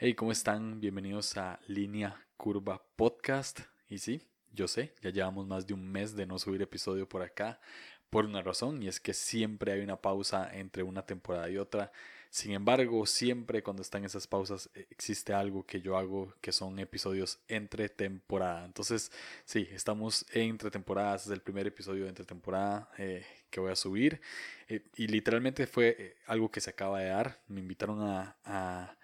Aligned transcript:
Hey, 0.00 0.14
¿cómo 0.14 0.30
están? 0.30 0.80
Bienvenidos 0.80 1.36
a 1.38 1.58
Línea 1.66 2.24
Curva 2.36 2.80
Podcast. 2.94 3.62
Y 3.88 3.98
sí, 3.98 4.22
yo 4.52 4.68
sé, 4.68 4.94
ya 5.02 5.10
llevamos 5.10 5.48
más 5.48 5.66
de 5.66 5.74
un 5.74 5.90
mes 5.90 6.14
de 6.14 6.24
no 6.24 6.38
subir 6.38 6.62
episodio 6.62 7.08
por 7.08 7.22
acá 7.22 7.58
por 8.08 8.24
una 8.24 8.40
razón 8.40 8.80
y 8.80 8.86
es 8.86 9.00
que 9.00 9.12
siempre 9.12 9.72
hay 9.72 9.80
una 9.80 10.00
pausa 10.00 10.56
entre 10.56 10.84
una 10.84 11.04
temporada 11.04 11.50
y 11.50 11.58
otra. 11.58 11.90
Sin 12.30 12.52
embargo, 12.52 13.06
siempre 13.06 13.64
cuando 13.64 13.82
están 13.82 14.04
esas 14.04 14.28
pausas 14.28 14.70
eh, 14.76 14.86
existe 14.88 15.34
algo 15.34 15.66
que 15.66 15.80
yo 15.80 15.98
hago 15.98 16.32
que 16.40 16.52
son 16.52 16.78
episodios 16.78 17.40
entre 17.48 17.88
temporada. 17.88 18.66
Entonces, 18.66 19.10
sí, 19.44 19.68
estamos 19.72 20.26
entre 20.32 20.70
temporadas, 20.70 21.26
es 21.26 21.32
el 21.32 21.40
primer 21.40 21.66
episodio 21.66 22.04
de 22.04 22.10
entre 22.10 22.24
temporada 22.24 22.88
eh, 22.98 23.26
que 23.50 23.58
voy 23.58 23.72
a 23.72 23.76
subir 23.76 24.20
eh, 24.68 24.80
y 24.94 25.08
literalmente 25.08 25.66
fue 25.66 26.18
algo 26.28 26.52
que 26.52 26.60
se 26.60 26.70
acaba 26.70 27.00
de 27.00 27.08
dar. 27.08 27.40
Me 27.48 27.58
invitaron 27.58 28.00
a 28.00 28.36
a 28.44 28.94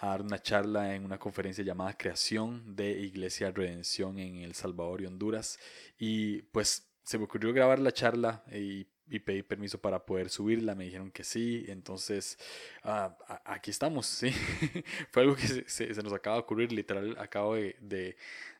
dar 0.00 0.22
una 0.22 0.40
charla 0.40 0.94
en 0.94 1.04
una 1.04 1.18
conferencia 1.18 1.64
llamada 1.64 1.96
Creación 1.96 2.76
de 2.76 2.90
Iglesia 2.90 3.50
Redención 3.50 4.18
en 4.18 4.36
El 4.36 4.54
Salvador 4.54 5.02
y 5.02 5.06
Honduras. 5.06 5.58
Y 5.98 6.42
pues 6.42 6.88
se 7.02 7.18
me 7.18 7.24
ocurrió 7.24 7.52
grabar 7.52 7.78
la 7.78 7.92
charla 7.92 8.44
y, 8.52 8.86
pedí 9.20 9.42
permiso 9.42 9.80
para 9.80 10.04
poder 10.04 10.28
subirla. 10.28 10.74
Me 10.74 10.84
dijeron 10.84 11.10
que 11.10 11.24
sí. 11.24 11.64
Entonces, 11.68 12.38
ah, 12.82 13.16
aquí 13.44 13.70
estamos, 13.70 14.06
sí. 14.06 14.30
Fue 15.10 15.22
algo 15.22 15.36
que 15.36 15.64
se, 15.66 15.86
nos 16.02 16.12
acaba 16.12 16.36
de 16.36 16.42
ocurrir. 16.42 16.72
Literal, 16.72 17.16
acabo 17.18 17.54
de, 17.54 18.16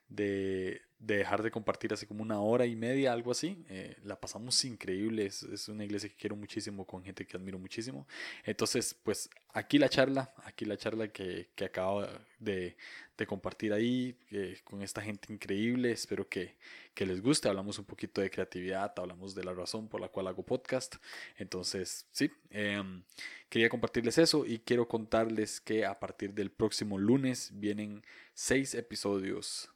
de 0.09 0.83
de 1.04 1.18
dejar 1.18 1.42
de 1.42 1.50
compartir 1.50 1.92
hace 1.92 2.06
como 2.06 2.22
una 2.22 2.40
hora 2.40 2.64
y 2.64 2.74
media, 2.76 3.12
algo 3.12 3.30
así. 3.30 3.62
Eh, 3.68 3.96
la 4.04 4.18
pasamos 4.18 4.64
increíble, 4.64 5.27
es, 5.27 5.68
una 5.68 5.84
iglesia 5.84 6.08
que 6.08 6.16
quiero 6.16 6.34
muchísimo, 6.34 6.86
con 6.86 7.04
gente 7.04 7.27
que 7.27 7.36
admiro 7.36 7.58
muchísimo. 7.58 8.06
Entonces, 8.44 8.94
pues 9.02 9.28
aquí 9.52 9.78
la 9.78 9.88
charla, 9.88 10.32
aquí 10.44 10.64
la 10.64 10.78
charla 10.78 11.08
que, 11.08 11.50
que 11.54 11.66
acabo 11.66 12.06
de, 12.38 12.77
de, 13.16 13.27
compartir 13.27 13.72
ahí 13.74 14.16
eh, 14.30 14.58
con 14.64 14.80
esta 14.80 15.02
gente 15.02 15.30
increíble. 15.30 15.92
Espero 15.92 16.27
que, 16.27 16.56
que, 16.94 17.05
les 17.05 17.20
guste. 17.20 17.48
Hablamos 17.48 17.78
un 17.78 17.84
poquito 17.84 18.22
de 18.22 18.30
creatividad, 18.30 18.94
hablamos 18.96 19.34
de 19.34 19.44
la 19.44 19.52
razón 19.52 19.89
por 19.89 20.00
la 20.00 20.08
cual 20.08 20.28
hago 20.28 20.42
podcast. 20.42 20.96
Entonces, 21.36 22.06
sí, 22.12 22.30
em, 22.48 23.02
quería 23.50 23.68
compartirles 23.68 24.16
eso 24.16 24.46
y 24.46 24.61
quiero 24.61 24.89
contarles 24.89 25.61
que 25.61 25.84
a 25.84 26.00
partir 26.00 26.33
del 26.33 26.50
próximo 26.50 26.98
lunes 26.98 27.50
vienen 27.52 28.02
seis 28.33 28.74
episodios 28.74 29.68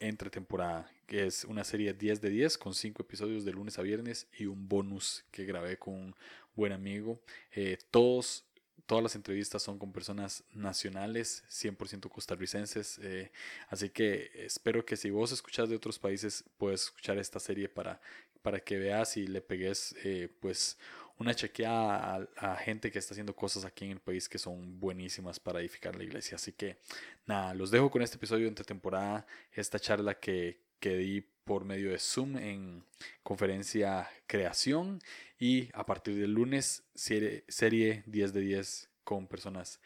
entre 0.00 0.30
temporada, 0.30 0.90
que 1.06 1.26
es 1.26 1.44
una 1.44 1.64
serie 1.64 1.92
10 1.92 2.20
de 2.20 2.30
10 2.30 2.58
con 2.58 2.74
5 2.74 3.02
episodios 3.02 3.44
de 3.44 3.52
lunes 3.52 3.78
a 3.78 3.82
viernes 3.82 4.26
y 4.38 4.46
un 4.46 4.68
bonus 4.68 5.24
que 5.30 5.44
grabé 5.44 5.78
con 5.78 5.94
un 5.94 6.14
buen 6.54 6.72
amigo. 6.72 7.20
Eh, 7.52 7.78
todos, 7.90 8.44
todas 8.86 9.02
las 9.02 9.14
entrevistas 9.14 9.62
son 9.62 9.78
con 9.78 9.92
personas 9.92 10.44
nacionales, 10.52 11.44
100% 11.48 12.08
costarricenses, 12.10 12.98
eh, 13.02 13.30
así 13.68 13.90
que 13.90 14.30
espero 14.34 14.84
que 14.84 14.96
si 14.96 15.10
vos 15.10 15.32
escuchas 15.32 15.68
de 15.68 15.76
otros 15.76 15.98
países, 15.98 16.44
puedes 16.58 16.84
escuchar 16.84 17.18
esta 17.18 17.40
serie 17.40 17.68
para, 17.68 18.00
para 18.42 18.60
que 18.60 18.78
veas 18.78 19.16
y 19.16 19.26
le 19.26 19.40
pegues 19.40 19.94
eh, 20.04 20.28
pues 20.40 20.78
una 21.18 21.34
chequeada 21.34 22.28
a, 22.36 22.56
gente 22.56 22.90
que 22.90 22.98
está 22.98 23.14
haciendo 23.14 23.34
cosas 23.34 23.64
aquí 23.64 23.86
en 23.86 23.92
el 23.92 24.00
país 24.00 24.28
que 24.28 24.38
son 24.38 24.78
buenísimas 24.78 25.40
para 25.40 25.60
edificar 25.60 25.96
la 25.96 26.04
iglesia. 26.04 26.36
Así 26.36 26.52
que 26.52 26.78
nada, 27.26 27.54
los 27.54 27.70
dejo 27.70 27.90
con 27.90 28.02
este 28.02 28.16
episodio 28.16 28.44
de 28.44 28.48
entre 28.48 28.64
temporada, 28.64 29.26
esta 29.52 29.78
charla 29.78 30.14
que, 30.14 30.60
que 30.78 30.96
di 30.96 31.24
por 31.44 31.64
medio 31.64 31.90
de 31.90 31.98
Zoom 31.98 32.36
en 32.36 32.84
conferencia 33.22 34.10
Creación 34.26 35.00
y 35.38 35.70
a 35.74 35.86
partir 35.86 36.16
del 36.16 36.32
lunes 36.32 36.82
serie, 36.94 37.44
serie 37.48 38.02
10 38.06 38.32
de 38.32 38.40
10 38.40 38.90
con 39.04 39.26
personas 39.26 39.80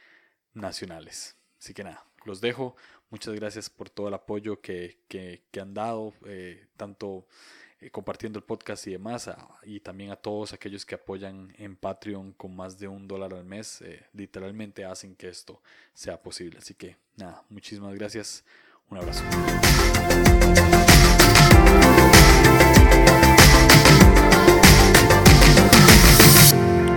nacionales. 0.54 1.36
Así 1.58 1.74
que 1.74 1.84
nada, 1.84 2.04
los 2.24 2.40
dejo. 2.40 2.76
Muchas 3.10 3.34
gracias 3.34 3.68
por 3.68 3.90
todo 3.90 4.08
el 4.08 4.14
apoyo 4.14 4.60
que, 4.60 4.98
que, 5.08 5.42
que 5.50 5.60
han 5.60 5.74
dado, 5.74 6.14
eh, 6.26 6.68
tanto 6.76 7.26
eh, 7.82 7.90
compartiendo 7.90 8.38
el 8.38 8.44
podcast 8.44 8.86
y 8.88 8.90
demás, 8.90 9.30
y 9.62 9.80
también 9.80 10.10
a 10.10 10.16
todos 10.16 10.52
aquellos 10.52 10.84
que 10.84 10.96
apoyan 10.96 11.54
en 11.56 11.76
Patreon 11.76 12.34
con 12.34 12.54
más 12.54 12.78
de 12.78 12.86
un 12.88 13.08
dólar 13.08 13.32
al 13.32 13.44
mes, 13.44 13.80
eh, 13.80 14.04
literalmente 14.12 14.84
hacen 14.84 15.16
que 15.16 15.30
esto 15.30 15.62
sea 15.94 16.22
posible. 16.22 16.58
Así 16.58 16.74
que 16.74 16.98
nada, 17.16 17.42
muchísimas 17.48 17.94
gracias, 17.94 18.44
un 18.90 18.98
abrazo. 18.98 19.24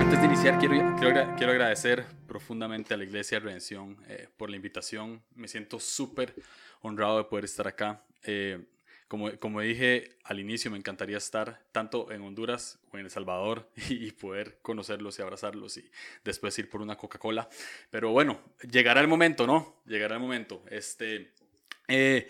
Antes 0.02 0.20
de 0.20 0.26
iniciar, 0.26 0.60
quiero, 0.60 0.96
quiero, 1.38 1.52
agradecer 1.54 2.06
profundamente 2.28 2.94
a 2.94 2.98
la 2.98 3.06
Iglesia 3.06 3.40
de 3.40 3.46
Redención 3.46 4.04
eh, 4.10 4.28
por 4.36 4.50
la 4.50 4.58
invitación. 4.58 5.24
Me 5.34 5.48
siento 5.48 5.80
súper 5.80 6.36
honrado 6.82 7.20
de 7.20 7.24
poder 7.24 7.46
estar 7.46 7.70
acá. 7.70 8.04
Como, 9.08 9.62
dije 9.62 10.18
al 10.24 10.40
inicio, 10.40 10.72
me 10.72 10.78
encantaría 10.78 11.18
estar 11.18 11.64
tanto 11.72 12.12
en 12.12 12.22
Honduras 12.22 12.80
o 12.92 12.98
en 12.98 13.06
El 13.06 13.12
Salvador 13.12 13.70
y, 13.90 14.12
poder 14.12 14.60
conocerlos 14.62 15.20
y 15.20 15.22
abrazarlos 15.22 15.78
y 15.78 15.90
después 16.24 16.58
ir 16.60 16.70
por 16.70 16.82
una 16.82 16.96
Coca-Cola. 16.96 17.50
Pero 17.92 18.12
bueno, 18.12 18.42
llegará 18.70 19.02
el 19.02 19.08
momento, 19.08 19.46
¿no? 19.46 19.82
Llegará 19.86 20.16
el 20.16 20.22
momento. 20.22 20.64
Este, 20.70 21.32
eh, 21.88 22.28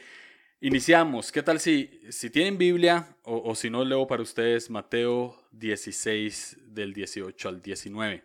iniciamos. 0.62 1.32
¿Qué 1.32 1.44
tal 1.44 1.60
si, 1.60 2.02
si 2.10 2.30
tienen 2.30 2.58
Biblia 2.58 3.16
o, 3.24 3.50
o 3.50 3.56
si 3.56 3.70
no, 3.70 3.86
leo 3.86 4.06
para 4.08 4.24
ustedes 4.24 4.70
Mateo 4.70 5.48
16 5.52 6.58
del 6.74 6.94
18 6.94 7.50
al 7.50 7.62
19? 7.62 8.24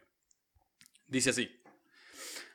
Dice 1.07 1.31
así. 1.31 1.51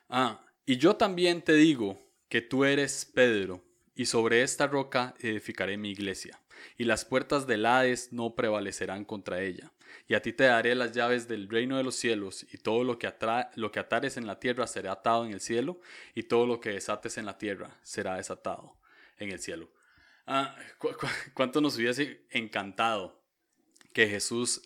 Ah, 0.08 0.44
y 0.66 0.76
yo 0.76 0.96
también 0.96 1.42
te 1.42 1.54
digo 1.54 2.00
que 2.28 2.40
tú 2.40 2.64
eres 2.64 3.04
Pedro 3.04 3.62
y 3.94 4.06
sobre 4.06 4.42
esta 4.42 4.66
roca 4.66 5.14
edificaré 5.18 5.76
mi 5.76 5.90
iglesia, 5.90 6.40
y 6.76 6.84
las 6.84 7.04
puertas 7.04 7.46
del 7.46 7.66
Hades 7.66 8.12
no 8.12 8.34
prevalecerán 8.34 9.04
contra 9.04 9.42
ella. 9.42 9.72
Y 10.08 10.14
a 10.14 10.22
ti 10.22 10.32
te 10.32 10.44
daré 10.44 10.74
las 10.74 10.92
llaves 10.92 11.28
del 11.28 11.48
reino 11.48 11.76
de 11.76 11.84
los 11.84 11.94
cielos, 11.94 12.46
y 12.52 12.58
todo 12.58 12.84
lo 12.84 12.98
que, 12.98 13.12
lo 13.54 13.70
que 13.70 13.80
atares 13.80 14.16
en 14.16 14.26
la 14.26 14.40
tierra 14.40 14.66
será 14.66 14.92
atado 14.92 15.24
en 15.24 15.32
el 15.32 15.40
cielo, 15.40 15.80
y 16.14 16.24
todo 16.24 16.46
lo 16.46 16.60
que 16.60 16.70
desates 16.70 17.16
en 17.18 17.26
la 17.26 17.38
tierra 17.38 17.78
será 17.82 18.16
desatado 18.16 18.76
en 19.18 19.30
el 19.30 19.38
cielo. 19.38 19.70
Ah, 20.26 20.56
¿Cuánto 21.34 21.60
nos 21.60 21.76
hubiese 21.76 22.26
encantado 22.30 23.22
que 23.92 24.08
Jesús 24.08 24.62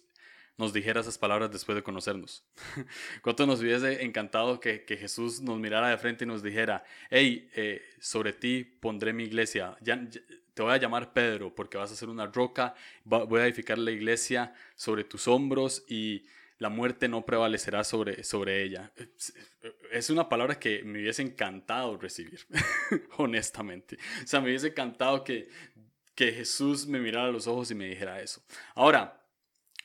nos 0.58 0.72
dijera 0.72 1.00
esas 1.00 1.16
palabras 1.16 1.50
después 1.50 1.76
de 1.76 1.82
conocernos. 1.82 2.44
Cuánto 3.22 3.46
nos 3.46 3.60
hubiese 3.60 4.04
encantado 4.04 4.60
que, 4.60 4.84
Jesús 4.88 5.40
nos 5.40 5.58
mirara 5.58 5.88
de 5.88 5.98
frente 5.98 6.24
y 6.24 6.26
nos 6.26 6.42
dijera, 6.42 6.84
hey, 7.10 7.48
eh, 7.54 7.80
sobre 8.00 8.32
ti 8.32 8.64
pondré 8.64 9.12
mi 9.12 9.24
iglesia, 9.24 9.76
ya, 9.80 10.04
te 10.58 10.62
voy 10.62 10.72
a 10.72 10.76
llamar 10.76 11.12
Pedro 11.12 11.54
porque 11.54 11.78
vas 11.78 11.92
a 11.92 11.96
ser 11.96 12.08
una 12.08 12.26
roca, 12.26 12.74
voy 13.04 13.40
a 13.40 13.44
edificar 13.44 13.78
la 13.78 13.92
iglesia 13.92 14.52
sobre 14.74 15.04
tus 15.04 15.28
hombros 15.28 15.84
y 15.88 16.26
la 16.58 16.68
muerte 16.68 17.08
no 17.08 17.24
prevalecerá 17.24 17.84
sobre, 17.84 18.24
sobre 18.24 18.64
ella. 18.64 18.90
Es 19.92 20.10
una 20.10 20.28
palabra 20.28 20.58
que 20.58 20.82
me 20.82 20.98
hubiese 20.98 21.22
encantado 21.22 21.96
recibir, 21.96 22.40
honestamente. 23.18 23.98
O 24.24 24.26
sea, 24.26 24.40
me 24.40 24.48
hubiese 24.48 24.68
encantado 24.68 25.22
que, 25.22 25.48
que 26.16 26.32
Jesús 26.32 26.88
me 26.88 26.98
mirara 26.98 27.28
a 27.28 27.32
los 27.32 27.46
ojos 27.46 27.70
y 27.70 27.76
me 27.76 27.86
dijera 27.86 28.20
eso. 28.20 28.42
Ahora, 28.74 29.17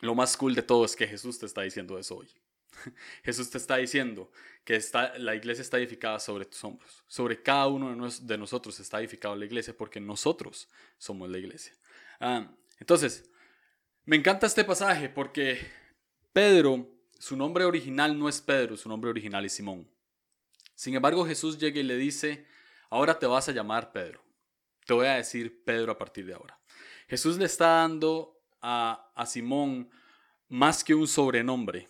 lo 0.02 0.16
más 0.16 0.36
cool 0.38 0.56
de 0.56 0.62
todo 0.62 0.86
es 0.86 0.96
que 0.96 1.08
Jesús 1.08 1.40
te 1.40 1.46
está 1.46 1.62
diciendo 1.62 1.98
eso 1.98 2.18
hoy. 2.18 2.30
Jesús 3.24 3.50
te 3.50 3.58
está 3.58 3.78
diciendo 3.78 4.32
que 4.64 4.76
está, 4.76 5.18
la 5.18 5.36
iglesia 5.36 5.62
está 5.62 5.78
edificada 5.78 6.20
sobre 6.20 6.46
tus 6.46 6.64
hombros. 6.64 7.04
Sobre 7.08 7.42
cada 7.42 7.68
uno 7.68 8.10
de, 8.10 8.38
nosotros 8.38 8.80
está 8.80 9.00
edificada 9.00 9.36
la 9.36 9.46
iglesia 9.46 9.76
porque 9.76 10.00
nosotros 10.00 10.70
somos 10.98 11.30
la 11.30 11.38
iglesia. 11.38 11.74
Ah, 12.20 12.52
entonces, 12.80 13.30
me 14.06 14.16
encanta 14.16 14.48
este 14.48 14.64
pasaje 14.64 15.10
porque 15.10 15.60
Pedro, 16.34 16.90
su 17.20 17.38
nombre 17.38 17.64
original 17.64 18.18
no 18.18 18.28
es 18.28 18.42
Pedro, 18.42 18.76
su 18.76 18.90
nombre 18.90 19.10
original 19.10 19.46
es 19.46 19.54
Simón. 19.54 19.90
Sin 20.76 20.96
embargo, 20.96 21.26
Jesús 21.26 21.58
llega 21.58 21.80
y 21.80 21.84
le 21.84 21.96
dice, 21.96 22.46
ahora 22.90 23.18
te 23.18 23.26
vas 23.26 23.48
a 23.48 23.52
llamar 23.52 23.92
Pedro. 23.92 24.22
Te 24.86 24.94
voy 24.94 25.08
a 25.08 25.14
decir 25.14 25.64
Pedro 25.64 25.92
a 25.94 25.98
partir 25.98 26.26
de 26.26 26.34
ahora. 26.34 26.60
Jesús 27.08 27.38
le 27.38 27.46
está 27.46 27.68
dando 27.68 28.43
a, 28.64 29.26
Simón 29.28 29.90
más 30.50 30.84
que 30.84 30.96
un 30.96 31.08
sobrenombre. 31.08 31.90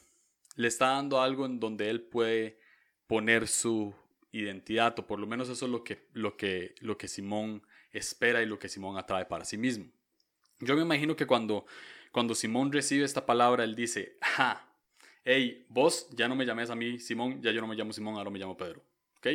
Le 0.55 0.67
está 0.67 0.87
dando 0.87 1.21
algo 1.21 1.45
en 1.45 1.59
donde 1.59 1.89
él 1.89 2.01
puede 2.01 2.59
poner 3.07 3.47
su 3.47 3.93
identidad, 4.31 4.97
o 4.99 5.07
por 5.07 5.19
lo 5.19 5.27
menos 5.27 5.49
eso 5.49 5.65
es 5.65 5.71
lo 5.71 5.83
que, 5.83 6.07
lo 6.13 6.35
que, 6.35 6.75
lo 6.79 6.97
que 6.97 7.07
Simón 7.07 7.61
espera 7.91 8.41
y 8.41 8.47
lo 8.47 8.57
que 8.57 8.69
Simón 8.69 8.97
atrae 8.97 9.25
para 9.25 9.45
sí 9.45 9.57
mismo. 9.57 9.85
Yo 10.59 10.75
me 10.75 10.81
imagino 10.81 11.15
que 11.15 11.27
cuando, 11.27 11.65
cuando 12.11 12.33
Simón 12.33 12.71
recibe 12.71 13.05
esta 13.05 13.25
palabra, 13.25 13.63
él 13.63 13.75
dice, 13.75 14.17
ja, 14.21 14.67
hey, 15.23 15.65
vos 15.69 16.07
ya 16.11 16.27
no 16.27 16.35
me 16.35 16.45
llames 16.45 16.69
a 16.69 16.75
mí 16.75 16.99
Simón, 16.99 17.41
ya 17.41 17.51
yo 17.51 17.61
no 17.61 17.67
me 17.67 17.75
llamo 17.75 17.93
Simón, 17.93 18.15
ahora 18.15 18.29
me 18.29 18.39
llamo 18.39 18.57
Pedro. 18.57 18.83
¿Ok? 19.17 19.27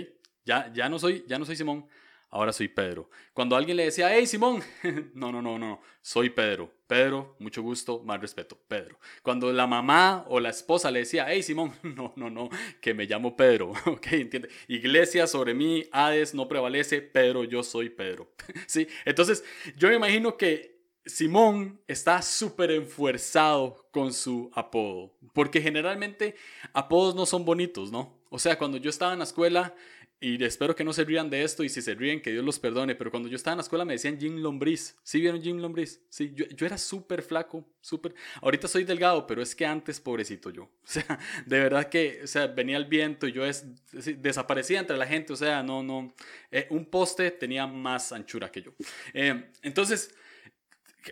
Ya, 0.44 0.72
ya, 0.72 0.88
no, 0.88 0.98
soy, 0.98 1.24
ya 1.28 1.38
no 1.38 1.44
soy 1.44 1.56
Simón, 1.56 1.86
ahora 2.30 2.52
soy 2.52 2.68
Pedro. 2.68 3.08
Cuando 3.32 3.56
alguien 3.56 3.76
le 3.76 3.84
decía, 3.84 4.14
hey 4.14 4.26
Simón, 4.26 4.62
no, 5.14 5.32
no, 5.32 5.40
no, 5.42 5.58
no, 5.58 5.80
soy 6.00 6.30
Pedro. 6.30 6.72
Pedro, 6.86 7.36
mucho 7.38 7.62
gusto, 7.62 8.02
más 8.02 8.20
respeto, 8.20 8.58
Pedro. 8.66 8.98
Cuando 9.22 9.52
la 9.52 9.66
mamá 9.66 10.24
o 10.28 10.40
la 10.40 10.48
esposa 10.50 10.90
le 10.90 11.00
decía, 11.00 11.26
hey 11.28 11.42
Simón, 11.42 11.72
no, 11.82 12.12
no, 12.16 12.30
no, 12.30 12.48
que 12.80 12.94
me 12.94 13.06
llamo 13.06 13.36
Pedro, 13.36 13.72
ok, 13.86 14.06
entiende. 14.12 14.48
Iglesia 14.68 15.26
sobre 15.26 15.54
mí, 15.54 15.84
Hades 15.92 16.34
no 16.34 16.48
prevalece, 16.48 17.02
Pedro, 17.02 17.44
yo 17.44 17.62
soy 17.62 17.90
Pedro. 17.90 18.32
sí, 18.66 18.86
entonces 19.04 19.44
yo 19.76 19.88
me 19.88 19.96
imagino 19.96 20.36
que 20.36 20.78
Simón 21.08 21.80
está 21.86 22.20
súper 22.20 22.70
enfuerzado 22.70 23.88
con 23.90 24.12
su 24.12 24.50
apodo, 24.54 25.14
porque 25.32 25.60
generalmente 25.60 26.36
apodos 26.74 27.14
no 27.14 27.24
son 27.24 27.44
bonitos, 27.46 27.90
¿no? 27.90 28.18
O 28.30 28.38
sea, 28.38 28.58
cuando 28.58 28.76
yo 28.76 28.90
estaba 28.90 29.14
en 29.14 29.20
la 29.20 29.24
escuela, 29.24 29.74
y 30.20 30.42
espero 30.42 30.74
que 30.74 30.82
no 30.82 30.92
se 30.92 31.04
rían 31.04 31.30
de 31.30 31.44
esto 31.44 31.62
y 31.62 31.68
si 31.68 31.80
se 31.80 31.94
ríen, 31.94 32.20
que 32.20 32.32
Dios 32.32 32.44
los 32.44 32.58
perdone. 32.58 32.96
Pero 32.96 33.10
cuando 33.10 33.28
yo 33.28 33.36
estaba 33.36 33.52
en 33.52 33.58
la 33.58 33.62
escuela 33.62 33.84
me 33.84 33.92
decían 33.92 34.18
Jim 34.18 34.38
Lombriz. 34.38 34.96
¿Sí 35.04 35.20
vieron 35.20 35.40
Jim 35.40 35.58
Lombriz? 35.58 36.02
Sí, 36.08 36.32
yo, 36.34 36.44
yo 36.46 36.66
era 36.66 36.76
súper 36.76 37.22
flaco, 37.22 37.64
súper. 37.80 38.14
Ahorita 38.42 38.66
soy 38.66 38.82
delgado, 38.82 39.26
pero 39.28 39.42
es 39.42 39.54
que 39.54 39.64
antes, 39.64 40.00
pobrecito 40.00 40.50
yo. 40.50 40.70
O 40.88 40.90
sea, 40.90 41.18
de 41.44 41.60
verdad 41.60 41.88
que, 41.88 42.20
o 42.24 42.26
sea, 42.26 42.46
venía 42.46 42.78
el 42.78 42.86
viento 42.86 43.28
y 43.28 43.32
yo 43.32 43.44
es, 43.44 43.64
desaparecía 43.92 44.80
entre 44.80 44.96
la 44.96 45.06
gente. 45.06 45.32
O 45.32 45.36
sea, 45.36 45.62
no, 45.62 45.82
no. 45.82 46.12
Eh, 46.50 46.66
un 46.70 46.86
poste 46.86 47.30
tenía 47.30 47.66
más 47.66 48.10
anchura 48.10 48.50
que 48.50 48.62
yo. 48.62 48.72
Eh, 49.12 49.50
entonces, 49.62 50.14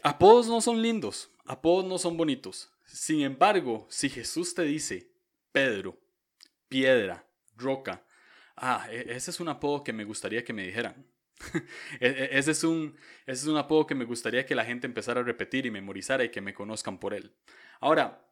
apodos 0.03 0.49
no 0.49 0.61
son 0.61 0.81
lindos, 0.81 1.31
apodos 1.45 1.85
no 1.85 1.99
son 1.99 2.17
bonitos. 2.17 2.71
Sin 2.87 3.21
embargo, 3.21 3.87
si 3.91 4.09
Jesús 4.09 4.55
te 4.55 4.63
dice 4.63 5.11
Pedro, 5.53 5.99
piedra, 6.69 7.27
roca, 7.57 8.06
ah, 8.57 8.87
e, 8.91 9.07
ese 9.11 9.31
es 9.31 9.41
un 9.41 9.49
apodo 9.49 9.85
que 9.85 9.93
me 9.93 10.05
gustaría 10.05 10.45
que 10.45 10.53
me 10.53 10.67
dijeran. 10.67 11.07
E, 12.01 12.09
e, 12.09 12.39
ese, 12.39 12.53
es 12.53 12.65
un, 12.65 12.97
ese 13.27 13.43
es 13.43 13.47
un 13.47 13.57
apodo 13.57 13.87
que 13.87 13.95
me 13.95 14.05
gustaría 14.05 14.47
que 14.47 14.55
la 14.55 14.65
gente 14.65 14.87
empezara 14.87 15.21
a 15.21 15.25
repetir 15.25 15.67
y 15.67 15.71
memorizara 15.71 16.25
y 16.25 16.31
que 16.31 16.41
me 16.41 16.55
conozcan 16.55 16.99
por 16.99 17.13
él. 17.15 17.35
Ahora, 17.81 18.27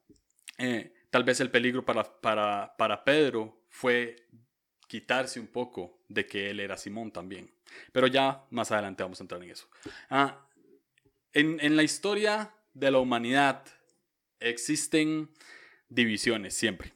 eh, 0.58 0.94
tal 1.10 1.24
vez 1.24 1.40
el 1.40 1.50
peligro 1.50 1.84
para, 1.84 2.02
para, 2.20 2.74
para 2.76 3.04
Pedro 3.04 3.64
fue 3.68 4.16
quitarse 4.86 5.40
un 5.40 5.48
poco 5.48 6.04
de 6.08 6.26
que 6.26 6.50
él 6.50 6.60
era 6.60 6.76
Simón 6.76 7.10
también. 7.12 7.52
Pero 7.92 8.06
ya 8.06 8.44
más 8.50 8.70
adelante 8.70 9.02
vamos 9.02 9.20
a 9.20 9.24
entrar 9.24 9.42
en 9.42 9.50
eso. 9.50 9.68
Ah, 10.08 10.48
en, 11.32 11.58
en, 11.60 11.76
la 11.76 11.82
historia 11.82 12.54
de 12.72 12.90
la 12.90 12.98
humanidad 12.98 13.64
existen 14.40 15.30
divisiones 15.88 16.54
siempre. 16.54 16.92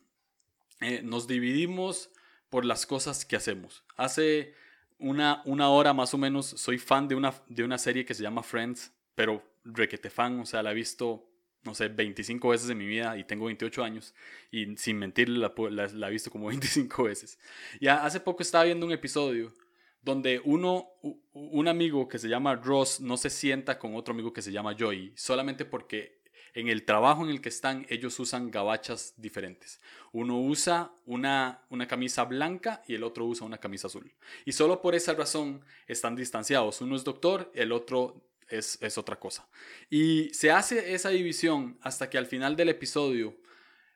Eh, 0.81 1.03
nos 1.03 1.27
dividimos 1.27 2.11
por 2.50 2.65
las 2.65 2.87
cosas 2.87 3.25
que 3.25 3.37
hacemos. 3.37 3.85
Hace 3.97 4.55
una, 4.99 5.43
una 5.45 5.69
hora 5.71 5.93
más 5.93 6.15
o 6.15 6.19
menos 6.19 6.47
soy 6.47 6.79
fan 6.79 7.09
de 7.09 7.15
una, 7.15 7.35
de 7.49 7.65
una 7.65 7.79
serie 7.79 8.05
que 8.05 8.15
se 8.15 8.23
llama 8.23 8.43
Friends, 8.43 8.93
pero 9.15 9.43
requete 9.65 10.11
fan, 10.11 10.41
o 10.41 10.47
sea, 10.47 10.62
la 10.62 10.73
he 10.73 10.75
visto, 10.75 11.29
no 11.65 11.75
sé, 11.75 11.89
25 11.89 12.49
veces 12.49 12.71
en 12.71 12.79
mi 12.79 12.87
vida 12.87 13.17
y 13.19 13.25
tengo 13.25 13.47
28 13.47 13.85
años 13.85 14.15
y 14.50 14.77
sin 14.77 14.99
mentirle 14.99 15.39
la, 15.39 15.89
la, 15.93 16.09
he 16.09 16.11
visto 16.11 16.31
como 16.31 16.47
25 16.49 17.05
veces. 17.05 17.39
Ya 17.81 18.05
hace 18.05 18.21
poco 18.21 18.43
estaba 18.43 18.65
viendo 18.65 18.87
un 18.87 18.93
episodio 18.93 19.53
donde 20.00 20.41
uno, 20.45 20.89
un 21.33 21.69
amigo 21.69 22.09
que 22.09 22.19
se 22.19 22.29
llama 22.29 22.55
Ross 22.55 23.00
no 23.00 23.17
se 23.17 23.31
sienta 23.31 23.79
con 23.79 23.95
otro 23.95 24.15
amigo 24.15 24.33
que 24.33 24.43
se 24.43 24.53
llama 24.53 24.75
Joey, 24.79 25.12
solamente 25.17 25.65
porque 25.65 26.18
en 26.55 26.69
el 26.69 26.85
trabajo 26.85 27.25
en 27.25 27.31
el 27.31 27.41
que 27.41 27.49
están, 27.49 27.87
ellos 27.89 28.19
usan 28.19 28.50
gabachas 28.50 29.15
diferentes. 29.17 29.81
Uno 30.12 30.41
usa 30.41 30.93
una, 31.06 31.62
una 31.69 31.87
camisa 31.87 32.25
blanca 32.25 32.83
y 32.87 32.95
el 32.95 33.05
otro 33.05 33.27
usa 33.27 33.47
una 33.47 33.59
camisa 33.59 33.87
azul. 33.87 34.12
Y 34.45 34.53
solo 34.53 34.81
por 34.81 34.95
esa 34.95 35.15
razón 35.15 35.65
están 35.87 36.17
distanciados. 36.17 36.81
Uno 36.81 36.97
es 36.97 37.05
doctor, 37.05 37.50
el 37.55 37.73
otro 37.73 38.29
es, 38.49 38.79
es 38.81 38.99
otra 38.99 39.17
cosa. 39.17 39.49
Y 39.91 40.31
se 40.33 40.50
hace 40.50 40.95
esa 40.95 41.11
división 41.11 41.79
hasta 41.83 42.11
que 42.11 42.19
al 42.19 42.27
final 42.27 42.56
del 42.56 42.71
episodio, 42.71 43.37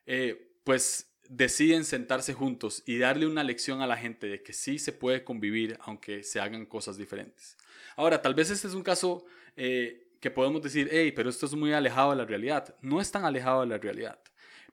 eh, 0.05 0.51
pues 0.63 1.09
deciden 1.29 1.85
sentarse 1.85 2.33
juntos 2.33 2.83
y 2.85 2.97
darle 2.97 3.25
una 3.25 3.43
lección 3.43 3.81
a 3.81 3.87
la 3.87 3.97
gente 3.97 4.27
de 4.27 4.43
que 4.43 4.53
sí 4.53 4.77
se 4.77 4.91
puede 4.91 5.23
convivir 5.23 5.77
aunque 5.81 6.23
se 6.23 6.39
hagan 6.39 6.65
cosas 6.65 6.97
diferentes. 6.97 7.57
Ahora, 7.95 8.21
tal 8.21 8.33
vez 8.33 8.49
este 8.49 8.67
es 8.67 8.73
un 8.73 8.83
caso 8.83 9.25
eh, 9.55 10.07
que 10.23 10.31
podemos 10.31 10.61
decir, 10.61 10.87
hey, 10.89 11.11
pero 11.11 11.29
esto 11.29 11.45
es 11.45 11.53
muy 11.53 11.73
alejado 11.73 12.11
de 12.11 12.15
la 12.15 12.23
realidad. 12.23 12.73
No 12.81 13.01
es 13.01 13.11
tan 13.11 13.25
alejado 13.25 13.59
de 13.59 13.67
la 13.67 13.77
realidad. 13.77 14.17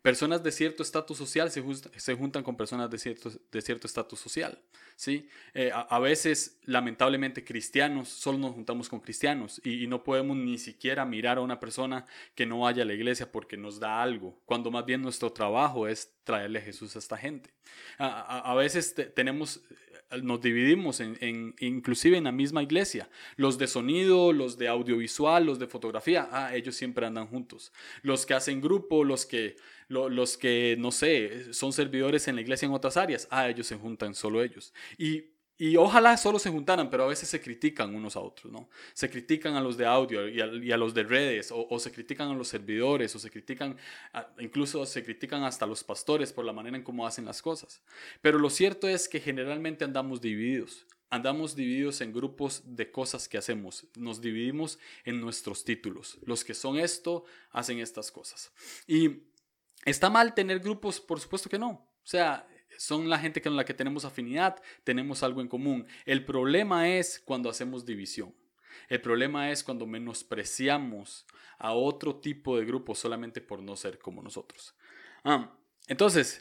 Personas 0.01 0.45
de 0.45 0.53
cierto 0.53 0.85
estatus 0.85 1.19
social 1.19 1.51
se, 1.51 2.15
juntan 2.15 2.45
con 2.45 2.57
personas 2.57 2.89
de 2.89 2.99
cierto 2.99 3.31
de 3.51 3.59
estatus 3.59 4.21
social. 4.21 4.63
¿sí? 5.01 5.29
Eh, 5.55 5.73
a, 5.75 5.99
veces, 5.99 6.61
lamentablemente, 6.67 7.43
cristianos, 7.43 8.11
solo 8.11 8.39
nos 8.39 8.53
juntamos 8.53 8.89
con 8.89 9.01
cristianos 9.01 9.61
y, 9.65 9.87
no 9.87 10.05
podemos 10.05 10.37
ni 10.37 10.59
siquiera 10.59 11.05
mirar 11.05 11.39
a 11.39 11.41
una 11.41 11.59
persona 11.59 12.05
que 12.35 12.45
no 12.45 12.61
vaya 12.61 12.83
a 12.83 12.87
la 12.87 12.93
iglesia 12.93 13.33
porque 13.33 13.57
nos 13.57 13.81
da 13.81 14.03
algo, 14.03 14.41
cuando 14.45 14.71
más 14.71 14.85
bien 14.85 15.03
nuestro 15.03 15.33
trabajo 15.33 15.89
es 15.89 16.15
traerle 16.31 16.61
Jesús 16.61 16.95
a 16.95 17.01
esta 17.01 17.17
gente. 17.17 17.51
A, 17.99 18.55
veces 18.55 18.95
tenemos 19.15 19.61
nos 20.23 20.41
dividimos 20.41 21.01
en, 21.01 21.55
inclusive 21.61 22.17
en 22.17 22.25
la 22.25 22.33
misma 22.33 22.63
iglesia. 22.63 23.09
Los 23.37 23.59
de 23.59 23.67
sonido, 23.67 24.33
los 24.33 24.59
de 24.59 24.69
audiovisual, 24.69 25.47
los 25.47 25.59
de 25.59 25.67
fotografía, 25.67 26.29
ah, 26.33 26.55
ellos 26.55 26.75
siempre 26.75 27.07
andan 27.07 27.29
juntos. 27.29 27.73
Los 28.03 28.27
que 28.27 28.35
hacen 28.35 28.61
grupo, 28.61 29.05
los 29.05 29.27
que, 29.27 29.57
los 29.89 30.37
que, 30.37 30.77
no 30.79 30.91
sé, 30.91 31.53
son 31.53 31.73
servidores 31.73 32.27
en 32.29 32.37
la 32.37 32.43
iglesia 32.43 32.67
en 32.67 32.73
otras 32.73 32.97
áreas, 32.97 33.29
ah, 33.31 33.49
ellos 33.49 33.67
se 33.67 33.77
juntan 33.77 34.15
solo 34.15 34.43
ellos. 34.43 34.73
Y 34.99 35.25
y 35.61 35.77
ojalá 35.77 36.17
solo 36.17 36.39
se 36.39 36.49
juntaran, 36.49 36.89
pero 36.89 37.05
a 37.05 37.07
veces 37.07 37.29
se 37.29 37.39
critican 37.39 37.95
unos 37.95 38.17
a 38.17 38.21
otros, 38.21 38.51
¿no? 38.51 38.71
Se 38.95 39.11
critican 39.11 39.57
a 39.57 39.61
los 39.61 39.77
de 39.77 39.85
audio 39.85 40.27
y 40.27 40.73
a, 40.73 40.77
los 40.79 40.95
de 40.95 41.03
redes, 41.03 41.53
o, 41.53 41.79
se 41.79 41.93
critican 41.93 42.31
a 42.31 42.35
los 42.35 42.49
servidores, 42.49 43.15
o 43.15 43.19
se 43.19 43.31
critican, 43.31 43.77
incluso 44.39 44.87
se 44.87 45.05
critican 45.05 45.43
hasta 45.45 45.67
los 45.67 45.85
pastores 45.85 46.33
por 46.33 46.47
la 46.47 46.55
manera 46.55 46.79
en 46.79 46.83
cómo 46.83 47.07
hacen 47.07 47.27
las 47.27 47.43
cosas. 47.43 47.83
Pero 48.23 48.39
lo 48.39 48.49
cierto 48.49 48.89
es 48.89 49.07
que 49.07 49.21
generalmente 49.21 49.85
andamos 49.85 50.23
divididos. 50.23 50.87
Andamos 51.11 51.55
divididos 51.55 52.01
en 52.01 52.15
grupos 52.15 52.63
de 52.65 52.91
cosas 52.91 53.29
que 53.29 53.37
hacemos. 53.37 53.87
Nos 53.97 54.23
dividimos 54.23 54.79
en 55.05 55.21
nuestros 55.21 55.65
títulos. 55.65 56.17
Los 56.25 56.43
que 56.43 56.55
son 56.55 56.79
esto, 56.79 57.27
hacen 57.51 57.81
estas 57.81 58.11
cosas. 58.11 58.51
Y 58.87 59.25
está 59.85 60.09
mal 60.09 60.33
tener 60.33 60.61
grupos, 60.61 61.03
por 61.03 61.21
supuesto 61.21 61.51
que 61.51 61.59
no. 61.59 61.69
O 61.69 62.07
sea, 62.07 62.49
son 62.79 63.09
la 63.09 63.19
gente 63.19 63.43
con 63.43 63.57
la 63.57 63.65
que 63.65 63.75
tenemos 63.75 64.05
afinidad, 64.05 64.63
tenemos 64.85 65.23
algo 65.23 65.41
en 65.41 65.49
común. 65.49 65.87
El 66.07 66.25
problema 66.25 66.89
es 66.89 67.21
cuando 67.21 67.51
hacemos 67.51 67.85
división. 67.85 68.35
El 68.89 69.01
problema 69.01 69.51
es 69.51 69.63
cuando 69.63 69.87
menospreciamos 69.87 71.27
a 71.59 71.73
otro 71.75 72.17
tipo 72.17 72.59
de 72.59 72.65
grupo 72.65 72.95
solamente 72.95 73.41
por 73.41 73.63
no 73.63 73.77
ser 73.77 73.99
como 73.99 74.23
nosotros. 74.23 74.75
Ah, 75.23 75.57
entonces, 75.87 76.41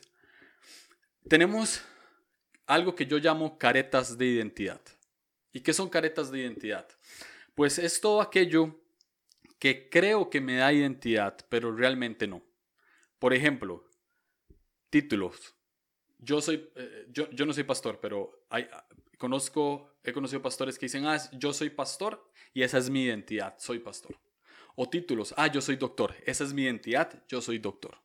tenemos 1.28 1.84
algo 2.66 2.96
que 2.96 3.06
yo 3.06 3.18
llamo 3.18 3.58
caretas 3.58 4.18
de 4.18 4.26
identidad. 4.26 4.82
¿Y 5.52 5.62
qué 5.62 5.74
son 5.74 5.90
caretas 5.90 6.32
de 6.32 6.40
identidad? 6.40 6.88
Pues 7.56 7.80
es 7.80 8.00
todo 8.00 8.22
aquello 8.22 8.80
que 9.60 9.90
creo 9.90 10.30
que 10.30 10.40
me 10.40 10.56
da 10.56 10.72
identidad, 10.72 11.38
pero 11.50 11.76
realmente 11.76 12.28
no. 12.28 12.44
Por 13.20 13.34
ejemplo, 13.34 13.86
títulos 14.90 15.59
yo 16.20 16.42
soy, 16.42 16.70
eh, 16.76 17.08
yo, 17.12 17.30
yo, 17.32 17.46
no 17.46 17.54
soy 17.54 17.64
pastor, 17.64 18.00
pero 18.02 18.44
hay, 18.50 18.68
conozco, 19.18 19.94
he 20.04 20.12
conocido 20.12 20.42
pastores 20.42 20.78
que 20.78 20.86
dicen, 20.86 21.06
ah, 21.06 21.18
yo 21.34 21.54
soy 21.54 21.70
pastor 21.70 22.32
y 22.54 22.64
esa 22.64 22.78
es 22.78 22.90
mi 22.90 23.04
identidad, 23.04 23.56
soy 23.58 23.80
pastor. 23.80 24.16
O 24.76 24.90
títulos, 24.90 25.34
ah, 25.38 25.48
yo 25.48 25.62
soy 25.62 25.76
doctor, 25.76 26.16
esa 26.26 26.44
es 26.44 26.54
mi 26.54 26.64
identidad, 26.64 27.24
yo 27.28 27.42
soy 27.42 27.60
doctor. 27.60 27.98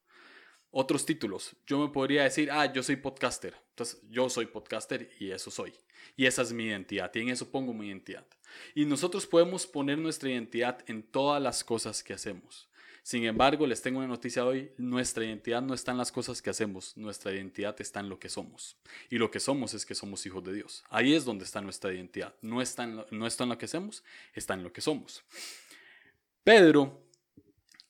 Otros 0.71 1.07
títulos, 1.07 1.55
yo 1.67 1.79
me 1.79 1.93
podría 1.93 2.25
decir, 2.25 2.51
ah, 2.51 2.73
yo 2.73 2.83
soy 2.83 2.97
podcaster, 2.97 3.55
entonces 3.71 4.01
yo 4.11 4.29
soy 4.29 4.47
podcaster 4.47 5.09
y 5.21 5.31
eso 5.31 5.51
soy. 5.51 5.73
Y 6.17 6.27
esa 6.27 6.43
es 6.43 6.53
mi 6.53 6.65
identidad, 6.65 7.11
y 7.15 7.21
en 7.21 7.29
eso 7.29 7.51
pongo 7.51 7.73
mi 7.73 7.87
identidad. 7.87 8.27
Y 8.75 8.85
nosotros 8.85 9.27
podemos 9.27 9.67
poner 9.67 9.99
nuestra 9.99 10.31
identidad 10.31 10.79
en 10.89 11.03
todas 11.03 11.41
las 11.41 11.63
cosas 11.63 12.03
que 12.03 12.13
hacemos. 12.13 12.69
Sin 13.05 13.23
embargo, 13.27 13.67
les 13.67 13.83
tengo 13.83 13.99
una 13.99 14.09
noticia 14.09 14.47
hoy, 14.47 14.73
nuestra 14.79 15.27
identidad 15.27 15.61
no 15.61 15.75
está 15.75 15.93
en 15.93 15.99
las 15.99 16.11
cosas 16.11 16.41
que 16.41 16.49
hacemos, 16.49 16.97
nuestra 16.97 17.35
identidad 17.35 17.79
está 17.79 18.01
en 18.01 18.09
lo 18.09 18.19
que 18.19 18.31
somos. 18.31 18.79
Y 19.11 19.19
lo 19.19 19.31
que 19.31 19.41
somos 19.41 19.75
es 19.75 19.85
que 19.85 19.95
somos 19.95 20.25
hijos 20.25 20.43
de 20.43 20.55
Dios. 20.55 20.83
Ahí 20.89 21.15
es 21.15 21.27
donde 21.27 21.45
está 21.45 21.61
nuestra 21.61 21.93
identidad. 21.93 22.35
No 22.41 22.63
está 22.63 22.85
en 22.85 22.97
lo, 22.97 23.07
no 23.11 23.27
está 23.27 23.45
en 23.45 23.51
lo 23.51 23.59
que 23.59 23.67
hacemos, 23.67 24.03
está 24.33 24.55
en 24.55 24.63
lo 24.63 24.73
que 24.73 24.81
somos. 24.81 25.23
Pedro 26.45 27.07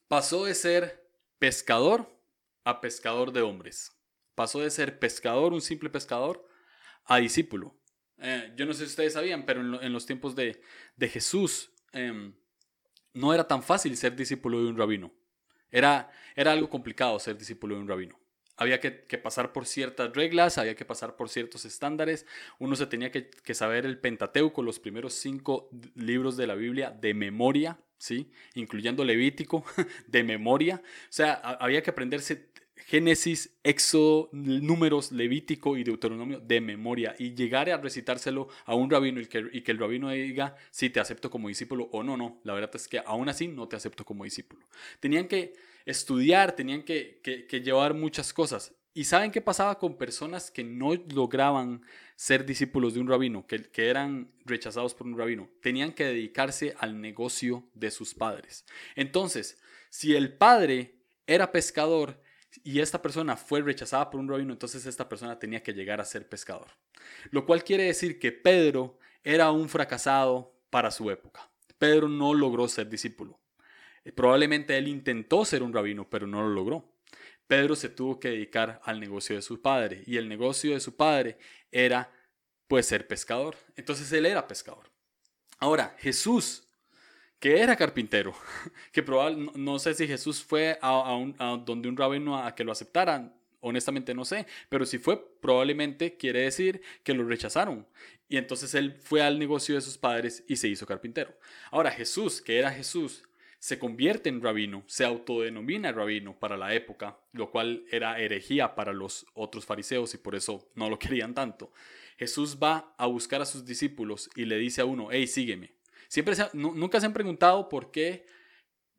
pasó 0.09 0.47
de 0.47 0.55
ser 0.57 1.09
pescador 1.39 2.13
a 2.65 2.81
pescador 2.81 3.31
de 3.31 3.43
hombres. 3.43 3.93
Pasó 4.35 4.63
de 4.63 4.71
ser 4.71 4.99
pescador, 4.99 5.53
un 5.53 5.61
simple 5.61 5.91
pescador, 5.91 6.45
a 7.05 7.19
discípulo. 7.19 7.73
Eh, 8.19 8.53
yo 8.57 8.67
no 8.67 8.73
sé 8.73 8.81
si 8.81 8.87
ustedes 8.87 9.13
sabían, 9.13 9.47
pero 9.47 9.61
en, 9.81 9.93
los 9.93 10.07
tiempos 10.07 10.35
de, 10.35 10.61
Jesús, 10.99 11.71
em, 11.93 12.35
no 13.15 13.33
era 13.33 13.49
tan 13.49 13.63
fácil 13.63 13.97
ser 13.97 14.15
discípulo 14.15 14.63
de 14.63 14.69
un 14.69 14.77
rabino. 14.77 15.13
Era, 15.71 16.11
era 16.37 16.53
algo 16.53 16.69
complicado 16.69 17.19
ser 17.19 17.39
discípulo 17.39 17.75
de 17.75 17.81
un 17.81 17.89
rabino. 17.89 18.19
había 18.57 18.79
que, 18.79 18.91
pasar 19.19 19.53
por 19.53 19.67
ciertas 19.67 20.13
reglas, 20.15 20.59
había 20.59 20.77
que 20.77 20.85
pasar 20.85 21.17
por 21.17 21.29
ciertos 21.29 21.65
estándares. 21.65 22.27
Uno 22.59 22.77
se 22.77 22.87
tenía 22.87 23.11
que, 23.11 23.55
saber 23.55 23.87
el 23.87 23.99
Pentateuco, 23.99 24.63
los 24.63 24.79
primeros 24.79 25.15
cinco 25.15 25.69
libros 25.95 26.37
de 26.37 26.47
la 26.47 26.55
Biblia 26.55 26.91
de 26.91 27.15
memoria, 27.15 27.79
¿sí? 27.99 28.31
Incluyendo 28.55 29.05
Levítico, 29.05 29.65
de 30.07 30.23
memoria. 30.23 30.83
O 30.85 31.13
sea, 31.13 31.35
había 31.35 31.83
que 31.83 31.91
aprenderse 31.91 32.51
Génesis, 32.87 33.57
Éxodo, 33.63 34.29
Números, 34.33 35.11
Levítico 35.11 35.77
y 35.77 35.85
Deuteronomio 35.85 36.41
de 36.41 36.61
memoria 36.61 37.15
y 37.19 37.35
llegar 37.35 37.71
a 37.71 37.79
recitárselo 37.79 38.49
a 38.67 38.75
un 38.75 38.91
rabino 38.91 39.21
y 39.21 39.27
que, 39.27 39.63
que 39.63 39.73
el 39.73 39.79
rabino 39.79 40.11
diga 40.11 40.57
si 40.71 40.91
te 40.91 41.01
acepto 41.01 41.31
como 41.31 41.49
discípulo 41.49 41.89
o 41.93 42.03
no, 42.03 42.17
no. 42.17 42.41
La 42.45 42.53
verdad 42.53 42.71
es 42.75 42.87
que 42.87 43.01
aún 43.05 43.29
así 43.29 43.49
no 43.49 43.69
te 43.69 43.77
acepto 43.77 44.05
como 44.05 44.25
discípulo. 44.25 44.67
Tenían 45.01 45.29
que 45.29 45.55
estudiar, 45.87 46.53
tenían 46.53 46.83
que, 46.83 47.21
llevar 47.65 47.95
muchas 47.95 48.33
cosas. 48.33 48.75
¿Y 48.93 49.05
saben 49.05 49.33
qué 49.33 49.41
pasaba 49.41 49.79
con 49.79 49.97
personas 49.97 50.51
que 50.51 50.63
no 50.63 50.95
lograban 51.13 51.83
ser 52.15 52.47
discípulos 52.47 52.95
de 52.95 53.01
un 53.01 53.09
rabino, 53.09 53.45
que, 53.47 53.63
que, 53.65 53.89
eran 53.89 54.31
rechazados 54.45 54.95
por 54.95 55.07
un 55.07 55.19
rabino? 55.19 55.49
Tenían 55.61 55.93
que 55.93 56.05
dedicarse 56.05 56.75
al 56.79 57.01
negocio 57.01 57.65
de 57.75 57.91
sus 57.91 58.15
padres. 58.15 58.65
Entonces, 58.95 59.59
si 59.91 60.15
el 60.15 60.33
padre 60.33 60.95
era 61.27 61.51
pescador 61.51 62.21
y 62.63 62.81
esta 62.81 63.03
persona 63.03 63.37
fue 63.37 63.61
rechazada 63.61 64.11
por 64.11 64.21
un 64.21 64.29
rabino, 64.29 64.53
entonces 64.53 64.87
esta 64.87 65.09
persona 65.09 65.39
tenía 65.39 65.63
que 65.63 65.73
llegar 65.73 66.01
a 66.01 66.05
ser 66.05 66.29
pescador. 66.29 66.69
Lo 67.31 67.45
cual 67.47 67.65
quiere 67.65 67.85
decir 67.85 68.19
que 68.19 68.33
Pedro 68.33 68.99
era 69.23 69.51
un 69.51 69.69
fracasado 69.69 70.55
para 70.71 70.91
su 70.91 71.11
época. 71.11 71.51
Pedro 71.79 72.09
no 72.09 72.35
logró 72.35 72.69
ser 72.69 72.89
discípulo. 72.89 73.41
Probablemente 74.15 74.77
él 74.77 74.89
intentó 74.89 75.45
ser 75.45 75.63
un 75.63 75.73
rabino, 75.73 76.09
pero 76.09 76.27
no 76.27 76.43
lo 76.43 76.49
logró. 76.49 76.95
Pedro 77.47 77.77
se 77.77 77.89
tuvo 77.89 78.21
que 78.21 78.31
dedicar 78.31 78.81
al 78.85 79.01
negocio 79.01 79.37
de 79.37 79.43
su 79.43 79.61
padre 79.61 80.03
y 80.07 80.17
el 80.17 80.29
negocio 80.29 80.73
de 80.73 80.81
su 80.81 80.97
padre 80.97 81.39
era 81.71 82.13
pues 82.69 82.87
ser 82.87 83.07
pescador. 83.07 83.57
Entonces 83.77 84.11
él 84.13 84.27
era 84.27 84.47
pescador. 84.47 84.91
Ahora, 85.59 85.95
Jesús, 85.99 86.64
que 87.39 87.61
era 87.61 87.77
carpintero, 87.77 88.35
que 88.93 89.03
probablemente, 89.03 89.59
no, 89.59 89.79
sé 89.79 89.95
si 89.95 90.07
Jesús 90.07 90.43
fue 90.43 90.79
a, 90.81 91.61
donde 91.65 91.89
un 91.89 91.97
rabino 91.97 92.39
a, 92.39 92.55
que 92.55 92.65
lo 92.65 92.73
aceptaran, 92.73 93.35
honestamente 93.61 94.15
no 94.15 94.25
sé, 94.25 94.47
pero 94.69 94.85
si 94.85 94.99
fue, 94.99 95.23
probablemente 95.41 96.17
quiere 96.17 96.41
decir 96.41 96.83
que 97.03 97.15
lo 97.15 97.25
rechazaron. 97.25 97.87
Y 98.29 98.37
entonces 98.37 98.75
él 98.75 98.95
fue 99.01 99.23
al 99.23 99.39
negocio 99.39 99.75
de 99.75 99.81
sus 99.81 99.99
padres 99.99 100.45
y 100.49 100.57
se 100.57 100.69
hizo 100.69 100.87
carpintero. 100.87 101.35
Ahora 101.71 101.91
Jesús, 101.91 102.41
que 102.41 102.59
era 102.59 102.73
Jesús, 102.73 103.25
se 103.65 103.79
convierte 103.79 104.29
en 104.29 104.43
rabino, 104.43 104.85
se 104.87 105.07
autodenomina 105.07 105.91
rabino 105.91 106.39
para 106.39 106.59
la 106.59 106.75
época, 106.75 107.19
lo 107.33 107.51
cual 107.51 107.87
era 107.91 108.21
herejía 108.21 108.75
para 108.75 108.93
los 108.93 109.25
otros 109.33 109.65
fariseos 109.65 110.13
y 110.13 110.19
por 110.19 110.35
eso 110.35 110.69
no 110.75 110.91
lo 110.91 110.99
querían 110.99 111.35
tanto. 111.35 111.73
Jesús 112.19 112.59
va 112.63 112.95
a 112.99 113.07
buscar 113.07 113.41
a 113.41 113.47
sus 113.47 113.65
discípulos 113.65 114.29
y 114.37 114.45
le 114.45 114.59
dice 114.59 114.83
a 114.83 114.85
uno, 114.85 115.09
hey, 115.11 115.27
sígueme. 115.27 115.73
Siempre 116.09 116.35
nunca 116.53 117.01
se 117.01 117.07
han 117.07 117.13
preguntado 117.13 117.69
por 117.69 117.91
qué 117.91 118.27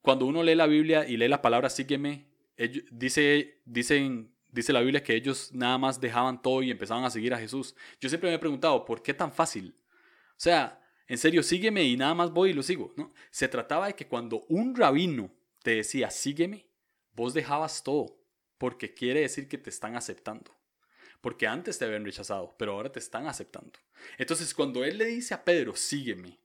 cuando 0.01 0.25
uno 0.25 0.43
lee 0.43 0.55
la 0.55 0.67
Biblia 0.67 1.07
y 1.07 1.17
lee 1.17 1.27
la 1.27 1.41
palabra 1.41 1.69
sígueme, 1.69 2.27
dice, 2.91 3.61
dicen, 3.65 4.35
dice 4.51 4.71
la 4.71 4.81
Biblia 4.81 5.03
que 5.03 5.15
ellos 5.15 5.51
nada 5.53 5.77
más 5.77 5.99
dejaban 5.99 6.41
todo 6.41 6.61
y 6.61 6.71
empezaban 6.71 7.03
a 7.03 7.09
seguir 7.09 7.33
a 7.33 7.39
Jesús. 7.39 7.75
Yo 7.99 8.09
siempre 8.09 8.29
me 8.29 8.35
he 8.35 8.39
preguntado, 8.39 8.85
¿por 8.85 9.01
qué 9.01 9.13
tan 9.13 9.31
fácil? 9.31 9.75
O 10.31 10.37
sea, 10.37 10.81
en 11.07 11.17
serio, 11.17 11.43
sígueme 11.43 11.83
y 11.83 11.97
nada 11.97 12.13
más 12.13 12.31
voy 12.31 12.51
y 12.51 12.53
lo 12.53 12.63
sigo. 12.63 12.93
¿no? 12.97 13.13
Se 13.31 13.47
trataba 13.47 13.87
de 13.87 13.95
que 13.95 14.07
cuando 14.07 14.45
un 14.49 14.75
rabino 14.75 15.31
te 15.61 15.75
decía, 15.75 16.09
sígueme, 16.09 16.67
vos 17.13 17.33
dejabas 17.33 17.83
todo, 17.83 18.21
porque 18.57 18.93
quiere 18.93 19.21
decir 19.21 19.47
que 19.47 19.57
te 19.57 19.69
están 19.69 19.95
aceptando. 19.95 20.55
Porque 21.21 21.47
antes 21.47 21.79
te 21.79 21.85
habían 21.85 22.05
rechazado, 22.05 22.55
pero 22.57 22.73
ahora 22.73 22.91
te 22.91 22.99
están 22.99 23.27
aceptando. 23.27 23.79
Entonces, 24.17 24.53
cuando 24.53 24.83
él 24.83 24.97
le 24.99 25.05
dice 25.05 25.33
a 25.33 25.43
Pedro, 25.43 25.75
sígueme, 25.75 26.39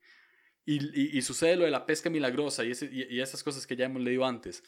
y, 0.79 1.23
sucede 1.23 1.57
lo 1.57 1.65
de 1.65 1.71
la 1.71 1.87
pesca 1.87 2.11
milagrosa 2.11 2.65
y, 2.65 2.73
y, 2.91 3.21
esas 3.21 3.43
cosas 3.43 3.67
que 3.67 3.77
ya 3.77 3.87
hemos 3.87 4.03
leído 4.03 4.25
antes, 4.25 4.63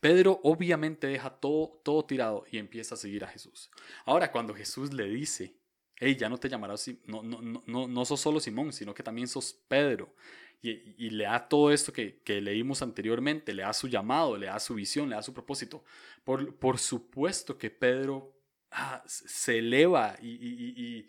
Pedro 0.00 0.40
obviamente 0.42 1.06
deja 1.06 1.30
todo, 1.30 1.80
todo 1.84 2.04
tirado 2.04 2.44
y 2.50 2.58
empieza 2.58 2.94
a 2.94 2.98
seguir 2.98 3.24
a 3.24 3.28
Jesús. 3.28 3.70
Ahora, 4.04 4.30
cuando 4.30 4.54
Jesús 4.54 4.92
le 4.92 5.08
dice, 5.08 5.54
hey, 5.96 6.16
ya 6.16 6.28
no 6.28 6.38
te 6.38 6.48
llamarás, 6.48 6.90
no, 7.06 7.22
no, 7.22 7.40
no, 7.66 7.88
no 7.88 8.04
sos 8.04 8.20
solo 8.20 8.40
Simón, 8.40 8.72
sino 8.72 8.94
que 8.94 9.02
también 9.02 9.28
sos 9.28 9.52
Pedro. 9.68 10.14
Y, 10.62 11.10
le 11.10 11.24
da 11.24 11.48
todo 11.48 11.70
esto 11.70 11.92
que, 11.92 12.40
leímos 12.40 12.82
anteriormente, 12.82 13.54
le 13.54 13.62
da 13.62 13.72
su 13.72 13.88
llamado, 13.88 14.36
le 14.36 14.46
da 14.46 14.58
su 14.58 14.74
visión, 14.74 15.08
le 15.08 15.14
da 15.14 15.22
su 15.22 15.32
propósito. 15.32 15.84
Por, 16.24 16.56
por 16.56 16.78
supuesto 16.78 17.56
que 17.56 17.70
Pedro 17.70 18.34
ah, 18.72 19.02
se 19.06 19.58
eleva 19.58 20.18
y, 20.20 21.06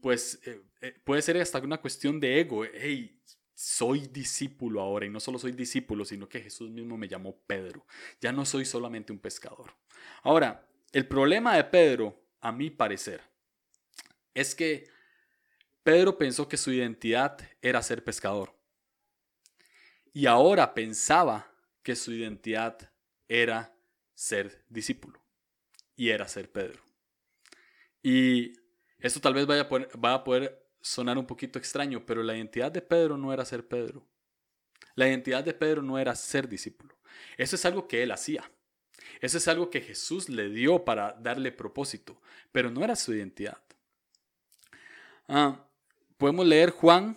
pues 0.00 0.40
eh, 0.44 0.62
eh, 0.80 1.00
puede 1.04 1.22
ser 1.22 1.36
hasta 1.38 1.58
una 1.58 1.80
cuestión 1.80 2.18
de 2.20 2.40
ego. 2.40 2.64
Hey, 2.64 3.20
soy 3.54 4.06
discípulo 4.06 4.80
ahora 4.80 5.06
y 5.06 5.10
no 5.10 5.20
solo 5.20 5.38
soy 5.38 5.52
discípulo, 5.52 6.04
sino 6.04 6.28
que 6.28 6.40
Jesús 6.40 6.70
mismo 6.70 6.96
me 6.96 7.08
llamó 7.08 7.36
Pedro. 7.46 7.84
Ya 8.20 8.32
no 8.32 8.44
soy 8.44 8.64
solamente 8.64 9.12
un 9.12 9.18
pescador. 9.18 9.74
Ahora, 10.22 10.66
el 10.92 11.06
problema 11.06 11.56
de 11.56 11.64
Pedro, 11.64 12.22
a 12.40 12.52
mi 12.52 12.70
parecer, 12.70 13.20
es 14.32 14.54
que 14.54 14.88
Pedro 15.82 16.16
pensó 16.16 16.48
que 16.48 16.56
su 16.56 16.72
identidad 16.72 17.38
era 17.60 17.82
ser 17.82 18.04
pescador. 18.04 18.54
Y 20.12 20.26
ahora 20.26 20.72
pensaba 20.74 21.52
que 21.82 21.96
su 21.96 22.12
identidad 22.12 22.92
era 23.26 23.76
ser 24.14 24.64
discípulo. 24.68 25.22
Y 25.96 26.10
era 26.10 26.28
ser 26.28 26.50
Pedro. 26.50 26.82
Y 28.02 28.52
esto 29.00 29.20
tal 29.20 29.34
vez 29.34 29.46
vaya 29.46 29.62
a, 29.62 29.68
poder, 29.68 29.88
a 30.02 30.24
poder 30.24 30.66
sonar 30.80 31.18
un 31.18 31.26
poquito 31.26 31.58
extraño, 31.58 32.04
pero 32.04 32.22
la 32.22 32.36
identidad 32.36 32.72
de 32.72 32.82
Pedro 32.82 33.16
no 33.16 33.32
era 33.32 33.44
ser 33.44 33.66
Pedro. 33.66 34.06
La 34.94 35.06
identidad 35.06 35.44
de 35.44 35.54
Pedro 35.54 35.82
no 35.82 35.98
era 35.98 36.14
ser 36.14 36.48
discípulo. 36.48 36.96
Eso 37.36 37.56
es 37.56 37.64
algo 37.64 37.86
que 37.86 38.02
él 38.02 38.10
hacía. 38.10 38.50
Eso 39.20 39.38
es 39.38 39.48
algo 39.48 39.70
que 39.70 39.80
Jesús 39.80 40.28
le 40.28 40.48
dio 40.48 40.84
para 40.84 41.12
darle 41.12 41.52
propósito, 41.52 42.20
pero 42.52 42.70
no 42.70 42.84
era 42.84 42.96
su 42.96 43.14
identidad. 43.14 43.62
Ah, 45.28 45.64
podemos 46.16 46.46
leer 46.46 46.70
Juan 46.70 47.16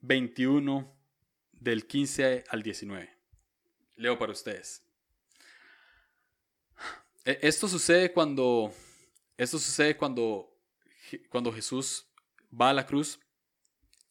21 0.00 0.92
del 1.52 1.86
15 1.86 2.44
al 2.48 2.62
19. 2.62 3.10
Leo 3.96 4.18
para 4.18 4.32
ustedes. 4.32 4.82
E, 7.24 7.38
esto 7.42 7.68
sucede 7.68 8.12
cuando 8.12 8.72
esto 9.36 9.58
sucede 9.58 9.96
cuando 9.96 10.51
cuando 11.28 11.52
Jesús 11.52 12.06
va 12.52 12.70
a 12.70 12.74
la 12.74 12.86
cruz 12.86 13.20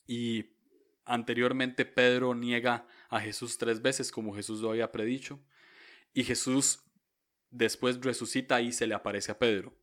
y 0.07 0.45
anteriormente 1.05 1.85
Pedro 1.85 2.35
niega 2.35 2.87
a 3.09 3.19
Jesús 3.19 3.57
tres 3.57 3.81
veces 3.81 4.11
como 4.11 4.35
Jesús 4.35 4.61
lo 4.61 4.71
había 4.71 4.91
predicho 4.91 5.39
y 6.13 6.23
Jesús 6.23 6.83
después 7.49 7.99
resucita 8.01 8.61
y 8.61 8.71
se 8.71 8.87
le 8.87 8.95
aparece 8.95 9.31
a 9.31 9.39
Pedro 9.39 9.73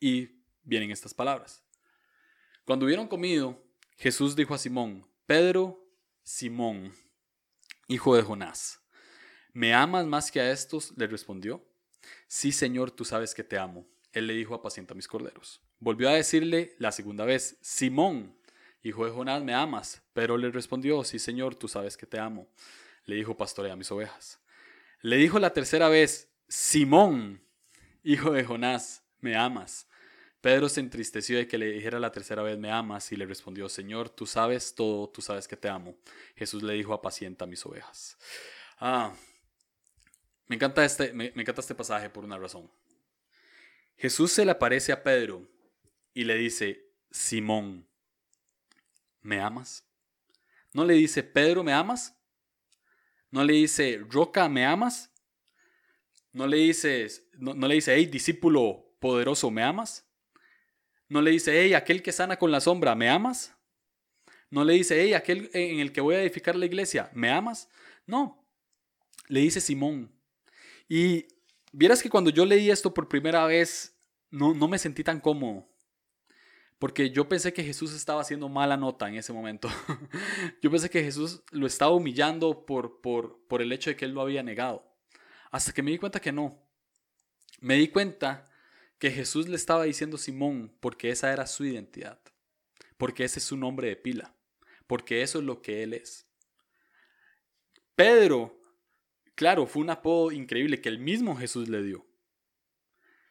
y 0.00 0.42
vienen 0.62 0.90
estas 0.90 1.14
palabras. 1.14 1.62
Cuando 2.64 2.86
hubieron 2.86 3.08
comido, 3.08 3.62
Jesús 3.96 4.36
dijo 4.36 4.54
a 4.54 4.58
Simón, 4.58 5.06
Pedro, 5.26 5.86
Simón, 6.22 6.92
hijo 7.88 8.16
de 8.16 8.22
Jonás, 8.22 8.80
¿me 9.52 9.74
amas 9.74 10.06
más 10.06 10.30
que 10.30 10.40
a 10.40 10.50
estos? 10.50 10.92
Le 10.96 11.06
respondió. 11.06 11.66
Sí, 12.26 12.52
Señor, 12.52 12.90
tú 12.90 13.04
sabes 13.04 13.34
que 13.34 13.44
te 13.44 13.58
amo. 13.58 13.86
Él 14.12 14.26
le 14.26 14.34
dijo, 14.34 14.54
apacienta 14.54 14.94
mis 14.94 15.08
corderos. 15.08 15.62
Volvió 15.84 16.08
a 16.08 16.14
decirle 16.14 16.74
la 16.78 16.92
segunda 16.92 17.26
vez, 17.26 17.58
Simón, 17.60 18.34
hijo 18.82 19.04
de 19.04 19.10
Jonás, 19.10 19.42
¿me 19.44 19.52
amas? 19.52 20.00
Pero 20.14 20.38
le 20.38 20.50
respondió, 20.50 21.04
sí, 21.04 21.18
Señor, 21.18 21.56
tú 21.56 21.68
sabes 21.68 21.98
que 21.98 22.06
te 22.06 22.18
amo. 22.18 22.48
Le 23.04 23.16
dijo, 23.16 23.36
pastorea 23.36 23.76
mis 23.76 23.92
ovejas. 23.92 24.40
Le 25.02 25.18
dijo 25.18 25.38
la 25.38 25.52
tercera 25.52 25.90
vez, 25.90 26.30
Simón, 26.48 27.42
hijo 28.02 28.30
de 28.30 28.44
Jonás, 28.44 29.04
¿me 29.20 29.36
amas? 29.36 29.86
Pedro 30.40 30.70
se 30.70 30.80
entristeció 30.80 31.36
de 31.36 31.46
que 31.46 31.58
le 31.58 31.66
dijera 31.66 32.00
la 32.00 32.12
tercera 32.12 32.40
vez, 32.40 32.56
me 32.56 32.70
amas, 32.70 33.12
y 33.12 33.16
le 33.16 33.26
respondió, 33.26 33.68
Señor, 33.68 34.08
tú 34.08 34.24
sabes 34.24 34.74
todo, 34.74 35.10
tú 35.10 35.20
sabes 35.20 35.46
que 35.46 35.58
te 35.58 35.68
amo. 35.68 35.98
Jesús 36.34 36.62
le 36.62 36.72
dijo, 36.72 36.94
apacienta 36.94 37.44
mis 37.44 37.66
ovejas. 37.66 38.16
Ah, 38.78 39.12
me 40.46 40.56
encanta, 40.56 40.82
este, 40.82 41.12
me, 41.12 41.26
encanta 41.26 41.60
este 41.60 41.74
pasaje 41.74 42.08
por 42.08 42.24
una 42.24 42.38
razón. 42.38 42.70
Jesús 43.98 44.32
se 44.32 44.46
le 44.46 44.52
aparece 44.52 44.90
a 44.90 45.02
Pedro 45.02 45.52
y 46.14 46.24
le 46.24 46.36
dice, 46.36 46.90
Simón, 47.10 47.86
¿me 49.20 49.40
amas? 49.40 49.84
No 50.72 50.84
le 50.84 50.94
dice, 50.94 51.22
Pedro, 51.22 51.64
¿me 51.64 51.72
amas? 51.72 52.16
No 53.30 53.44
le 53.44 53.54
dice, 53.54 54.00
Roca, 54.08 54.48
¿me 54.48 54.64
amas? 54.64 55.12
No 56.32 56.46
le 56.46 56.58
dice, 56.58 57.08
no, 57.34 57.54
le 57.54 57.74
dice, 57.74 57.94
hey, 57.94 58.06
discípulo 58.06 58.96
poderoso, 59.00 59.50
¿me 59.50 59.62
amas? 59.62 60.08
No 61.08 61.20
le 61.20 61.32
dice, 61.32 61.60
hey, 61.60 61.74
aquel 61.74 62.02
que 62.02 62.12
sana 62.12 62.36
con 62.36 62.50
la 62.50 62.60
sombra, 62.60 62.94
¿me 62.94 63.08
amas? 63.08 63.56
No 64.50 64.64
le 64.64 64.74
dice, 64.74 65.00
hey, 65.00 65.14
aquel 65.14 65.50
en 65.52 65.80
el 65.80 65.92
que 65.92 66.00
voy 66.00 66.14
a 66.14 66.22
edificar 66.22 66.54
la 66.54 66.66
iglesia, 66.66 67.10
¿me 67.12 67.30
amas? 67.30 67.68
No. 68.06 68.44
Le 69.28 69.40
dice 69.40 69.60
Simón. 69.60 70.12
Y 70.88 71.26
vieras 71.72 72.02
que 72.02 72.10
cuando 72.10 72.30
yo 72.30 72.44
leí 72.44 72.70
esto 72.70 72.94
por 72.94 73.08
primera 73.08 73.46
vez, 73.46 73.96
no, 74.30 74.54
no 74.54 74.68
me 74.68 74.78
sentí 74.78 75.02
tan 75.02 75.20
cómodo. 75.20 75.73
Porque 76.78 77.10
yo 77.10 77.28
pensé 77.28 77.52
que 77.52 77.64
Jesús 77.64 77.92
estaba 77.94 78.20
haciendo 78.20 78.48
mala 78.48 78.76
nota 78.76 79.08
en 79.08 79.14
ese 79.14 79.32
momento. 79.32 79.68
yo 80.62 80.70
pensé 80.70 80.90
que 80.90 81.02
Jesús 81.02 81.42
lo 81.50 81.66
estaba 81.66 81.92
humillando 81.92 82.66
por, 82.66 83.00
por, 83.00 83.46
por 83.46 83.62
el 83.62 83.72
hecho 83.72 83.90
de 83.90 83.96
que 83.96 84.04
él 84.04 84.12
lo 84.12 84.20
había 84.20 84.42
negado. 84.42 84.84
Hasta 85.50 85.72
que 85.72 85.82
me 85.82 85.92
di 85.92 85.98
cuenta 85.98 86.20
que 86.20 86.32
no. 86.32 86.58
Me 87.60 87.76
di 87.76 87.88
cuenta 87.88 88.44
que 88.98 89.10
Jesús 89.10 89.48
le 89.48 89.56
estaba 89.56 89.84
diciendo 89.84 90.18
Simón 90.18 90.76
porque 90.80 91.10
esa 91.10 91.32
era 91.32 91.46
su 91.46 91.64
identidad. 91.64 92.20
Porque 92.96 93.24
ese 93.24 93.38
es 93.38 93.44
su 93.44 93.56
nombre 93.56 93.88
de 93.88 93.96
pila. 93.96 94.34
Porque 94.86 95.22
eso 95.22 95.38
es 95.38 95.44
lo 95.44 95.62
que 95.62 95.82
él 95.82 95.94
es. 95.94 96.26
Pedro, 97.94 98.60
claro, 99.34 99.66
fue 99.66 99.82
un 99.82 99.90
apodo 99.90 100.32
increíble 100.32 100.80
que 100.80 100.88
el 100.88 100.98
mismo 100.98 101.36
Jesús 101.36 101.68
le 101.68 101.82
dio. 101.82 102.04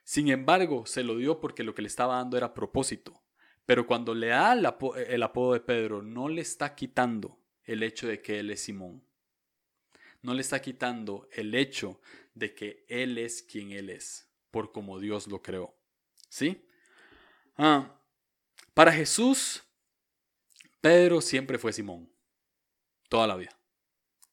Sin 0.04 0.30
embargo, 0.30 0.86
se 0.86 1.04
lo 1.04 1.18
dio 1.18 1.40
porque 1.40 1.64
lo 1.64 1.76
que 1.76 1.82
le 1.82 1.88
estaba 1.88 2.16
dando 2.16 2.38
era 2.38 2.54
propósito. 2.54 3.23
Pero 3.66 3.88
cuando 3.88 4.14
le 4.14 4.28
da 4.28 4.54
el, 4.54 4.66
apodo 4.66 5.54
de 5.54 5.60
Pedro, 5.62 6.02
no 6.02 6.28
le 6.28 6.42
está 6.42 6.76
quitando 6.76 7.40
el 7.64 7.84
hecho 7.84 8.08
de 8.08 8.22
que 8.22 8.40
él 8.40 8.52
es 8.52 8.62
Simón. 8.62 9.04
No 10.22 10.34
le 10.34 10.42
está 10.42 10.62
quitando 10.62 11.28
el 11.32 11.56
hecho 11.56 12.00
de 12.34 12.54
que 12.54 12.86
él 12.88 13.18
es 13.18 13.42
quien 13.42 13.72
él 13.72 13.90
es, 13.90 14.30
por 14.52 14.72
como 14.72 15.00
Dios 15.00 15.28
lo 15.28 15.42
creó. 15.42 15.76
¿Sí? 16.30 16.66
Ah, 17.58 18.02
para 18.74 18.92
Jesús, 18.92 19.64
Pedro 20.82 21.22
siempre 21.22 21.58
fue 21.58 21.72
Simón. 21.72 22.10
Toda 23.08 23.28
la 23.28 23.36
vida. 23.36 23.58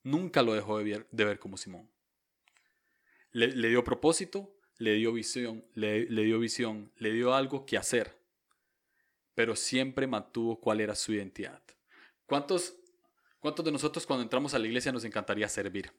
Nunca 0.02 0.42
lo 0.42 0.54
dejó 0.54 0.78
de 0.78 1.06
ver, 1.12 1.38
como 1.38 1.56
Simón. 1.56 1.88
Le, 3.32 3.68
dio 3.68 3.84
propósito, 3.84 4.56
le 4.78 4.94
dio 4.94 5.12
visión, 5.12 5.64
le 5.75 6.06
dio 6.06 6.40
visión, 6.40 6.90
le 6.96 7.12
dio 7.12 7.34
algo 7.34 7.64
que 7.64 7.76
hacer 7.76 8.19
pero 9.40 9.56
siempre 9.56 10.06
mantuvo 10.06 10.61
cuál 10.61 10.82
era 10.82 10.94
su 10.94 11.14
identidad. 11.14 11.62
¿Cuántos, 12.26 12.75
¿Cuántos 13.38 13.64
de 13.64 13.73
nosotros 13.73 14.04
cuando 14.04 14.23
entramos 14.23 14.52
a 14.52 14.59
la 14.59 14.66
iglesia 14.66 14.92
nos 14.92 15.02
encantaría 15.02 15.49
servir? 15.49 15.90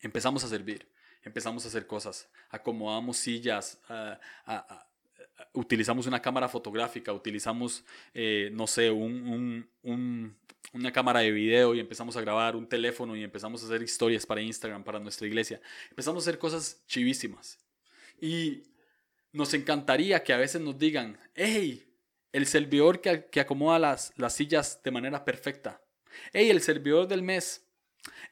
Empezamos 0.00 0.42
a 0.42 0.48
servir, 0.48 0.88
empezamos 1.22 1.66
a 1.66 1.68
hacer 1.68 1.86
cosas, 1.86 2.30
acomodamos 2.48 3.18
sillas, 3.18 3.78
utilizamos 5.52 6.06
una 6.06 6.22
cámara 6.22 6.48
fotográfica, 6.48 7.12
utilizamos, 7.12 7.84
eh, 8.14 8.48
no 8.54 8.66
sé, 8.66 8.90
un, 8.90 9.68
una 10.72 10.92
cámara 10.92 11.20
de 11.20 11.32
video 11.32 11.74
y 11.74 11.80
empezamos 11.80 12.16
a 12.16 12.22
grabar 12.22 12.56
un 12.56 12.66
teléfono 12.66 13.14
y 13.16 13.22
empezamos 13.22 13.62
a 13.62 13.66
hacer 13.66 13.82
historias 13.82 14.24
para 14.24 14.40
Instagram, 14.40 14.82
para 14.82 14.98
nuestra 14.98 15.26
iglesia. 15.26 15.60
Empezamos 15.90 16.24
a 16.24 16.30
hacer 16.30 16.38
cosas 16.38 16.82
chivísimas. 16.86 17.58
Y 18.18 18.62
nos 19.30 19.52
encantaría 19.52 20.24
que 20.24 20.32
a 20.32 20.38
veces 20.38 20.62
nos 20.62 20.78
digan, 20.78 21.18
hey, 21.34 21.86
el 22.32 22.46
servidor 22.46 23.00
que, 23.00 23.26
que 23.26 23.40
acomoda 23.40 23.78
las, 23.78 24.12
las, 24.16 24.34
sillas 24.34 24.82
de 24.82 24.90
manera 24.90 25.24
perfecta. 25.24 25.82
Hey, 26.32 26.50
el 26.50 26.60
servidor 26.60 27.08
del 27.08 27.22
mes. 27.22 27.66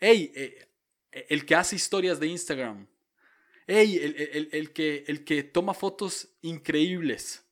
Hey, 0.01 0.33
eh, 0.35 0.69
eh, 1.13 1.27
el 1.31 1.45
que 1.45 1.55
hace 1.55 1.77
historias 1.77 2.21
de 2.21 2.29
Instagram. 2.29 2.87
Hey, 3.67 3.99
el, 4.03 4.49
el, 4.53 4.73
que, 4.73 5.05
el 5.09 5.25
que 5.25 5.43
toma 5.43 5.75
fotos 5.75 6.29
increíbles. 6.43 7.45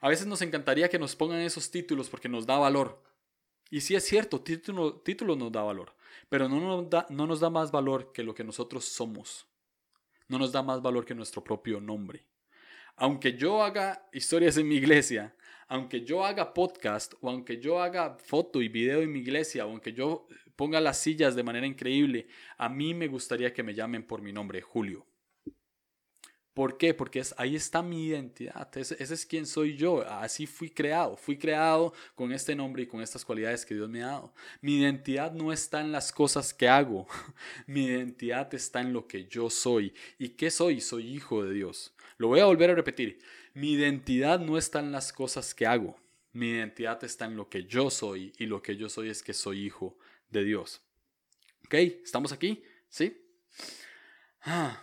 A 0.00 0.08
veces 0.08 0.26
nos 0.26 0.42
encantaría 0.42 0.88
que 0.88 0.98
nos 0.98 1.16
pongan 1.16 1.40
esos 1.40 1.70
títulos 1.70 2.10
porque 2.10 2.28
nos 2.28 2.46
da 2.46 2.58
valor. 2.58 3.02
Y 3.70 3.80
sí 3.80 3.94
es 3.94 4.04
cierto, 4.04 4.40
título, 4.40 5.00
título 5.00 5.34
nos 5.34 5.50
da 5.50 5.62
valor, 5.62 5.94
pero 6.28 6.48
no 6.48 6.60
nos 6.60 6.90
da, 6.90 7.06
no 7.10 7.26
nos 7.26 7.40
da 7.40 7.50
más 7.50 7.72
valor 7.72 8.12
que 8.12 8.22
lo 8.22 8.34
que 8.34 8.44
nosotros 8.44 8.84
somos. 8.84 9.46
No 10.28 10.38
nos 10.38 10.52
da 10.52 10.62
más 10.62 10.82
valor 10.82 11.04
que 11.04 11.14
nuestro 11.14 11.42
propio 11.42 11.80
nombre. 11.80 12.26
Aunque 12.96 13.36
yo 13.36 13.62
haga 13.62 14.08
historias 14.12 14.56
en 14.56 14.68
mi 14.68 14.76
iglesia, 14.76 15.35
aunque 15.68 16.02
yo 16.04 16.24
haga 16.24 16.54
podcast 16.54 17.14
o 17.20 17.30
aunque 17.30 17.60
yo 17.60 17.80
haga 17.80 18.16
foto 18.18 18.62
y 18.62 18.68
video 18.68 19.02
en 19.02 19.12
mi 19.12 19.20
iglesia 19.20 19.66
o 19.66 19.70
aunque 19.70 19.92
yo 19.92 20.26
ponga 20.54 20.80
las 20.80 20.98
sillas 20.98 21.34
de 21.34 21.42
manera 21.42 21.66
increíble, 21.66 22.26
a 22.56 22.68
mí 22.68 22.94
me 22.94 23.08
gustaría 23.08 23.52
que 23.52 23.62
me 23.62 23.74
llamen 23.74 24.06
por 24.06 24.22
mi 24.22 24.32
nombre, 24.32 24.60
Julio. 24.60 25.06
¿Por 26.56 26.78
qué? 26.78 26.94
Porque 26.94 27.22
ahí 27.36 27.54
está 27.54 27.82
mi 27.82 28.06
identidad. 28.06 28.74
Ese, 28.78 28.96
ese, 28.98 29.12
es 29.12 29.26
quien 29.26 29.44
soy 29.44 29.76
yo. 29.76 30.08
Así 30.08 30.46
fui 30.46 30.70
creado. 30.70 31.14
Fui 31.18 31.36
creado 31.36 31.92
con 32.14 32.32
este 32.32 32.56
nombre 32.56 32.84
y 32.84 32.86
con 32.86 33.02
estas 33.02 33.26
cualidades 33.26 33.66
que 33.66 33.74
Dios 33.74 33.90
me 33.90 34.02
ha 34.02 34.06
dado. 34.06 34.32
Mi 34.62 34.78
identidad 34.78 35.32
no 35.32 35.52
está 35.52 35.82
en 35.82 35.92
las 35.92 36.12
cosas 36.12 36.54
que 36.54 36.66
hago. 36.66 37.06
Mi 37.66 37.84
identidad 37.84 38.54
está 38.54 38.80
en 38.80 38.94
lo 38.94 39.06
que 39.06 39.26
yo 39.26 39.50
soy. 39.50 39.92
¿Y 40.18 40.30
qué 40.30 40.50
soy? 40.50 40.80
Soy 40.80 41.14
hijo 41.14 41.44
de 41.44 41.52
Dios. 41.52 41.94
Lo 42.16 42.28
voy 42.28 42.40
a 42.40 42.46
volver 42.46 42.70
a 42.70 42.74
repetir. 42.74 43.18
Mi 43.56 43.72
identidad 43.72 44.38
no 44.38 44.58
está 44.58 44.80
en 44.80 44.92
las 44.92 45.14
cosas 45.14 45.54
que 45.54 45.66
hago. 45.66 45.98
Mi 46.32 46.50
identidad 46.50 47.02
está 47.04 47.24
en 47.24 47.36
lo 47.36 47.48
que 47.48 47.64
yo 47.64 47.88
soy 47.88 48.34
y 48.36 48.44
lo 48.44 48.60
que 48.60 48.76
yo 48.76 48.90
soy 48.90 49.08
es 49.08 49.22
que 49.22 49.32
soy 49.32 49.64
hijo 49.64 49.96
de 50.28 50.44
Dios. 50.44 50.82
¿Ok? 51.64 51.72
¿Estamos 52.04 52.32
aquí? 52.32 52.62
¿Sí? 52.90 53.16
Ah. 54.42 54.82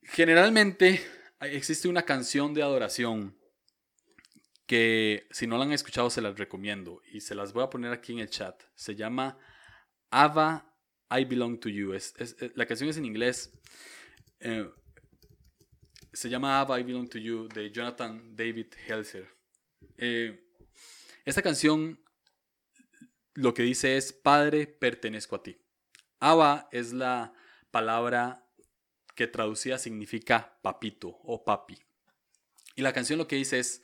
Generalmente 0.00 1.04
existe 1.40 1.88
una 1.88 2.04
canción 2.04 2.54
de 2.54 2.62
adoración 2.62 3.36
que 4.64 5.26
si 5.32 5.48
no 5.48 5.58
la 5.58 5.64
han 5.64 5.72
escuchado 5.72 6.08
se 6.08 6.22
las 6.22 6.38
recomiendo 6.38 7.02
y 7.12 7.20
se 7.20 7.34
las 7.34 7.52
voy 7.52 7.64
a 7.64 7.70
poner 7.70 7.90
aquí 7.90 8.12
en 8.12 8.20
el 8.20 8.30
chat. 8.30 8.62
Se 8.76 8.94
llama 8.94 9.36
Ava, 10.10 10.72
I 11.10 11.24
Belong 11.24 11.58
to 11.58 11.68
You. 11.68 11.98
La 12.54 12.66
canción 12.66 12.88
es 12.88 12.96
en 12.96 13.06
inglés. 13.06 13.58
Eh, 14.38 14.70
se 16.12 16.28
llama 16.28 16.66
I 16.68 16.82
Belong 16.82 17.08
to 17.08 17.18
You 17.18 17.48
de 17.48 17.70
Jonathan 17.70 18.36
David 18.36 18.66
Helser. 18.86 19.28
Eh, 19.96 20.48
esta 21.24 21.42
canción 21.42 22.00
lo 23.34 23.54
que 23.54 23.62
dice 23.62 23.96
es, 23.96 24.12
Padre, 24.12 24.66
pertenezco 24.66 25.36
a 25.36 25.42
ti. 25.42 25.56
Abba 26.18 26.68
es 26.72 26.92
la 26.92 27.32
palabra 27.70 28.46
que 29.14 29.26
traducida 29.26 29.78
significa 29.78 30.58
papito 30.62 31.18
o 31.24 31.44
papi. 31.44 31.78
Y 32.76 32.82
la 32.82 32.92
canción 32.92 33.18
lo 33.18 33.28
que 33.28 33.36
dice 33.36 33.58
es, 33.58 33.82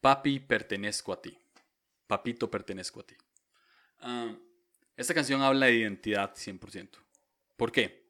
Papi, 0.00 0.38
pertenezco 0.38 1.12
a 1.12 1.20
ti. 1.20 1.36
Papito, 2.06 2.50
pertenezco 2.50 3.00
a 3.00 3.06
ti. 3.06 3.16
Ah, 3.98 4.36
esta 4.96 5.14
canción 5.14 5.42
habla 5.42 5.66
de 5.66 5.74
identidad 5.74 6.34
100%. 6.34 6.98
¿Por 7.56 7.72
qué? 7.72 8.08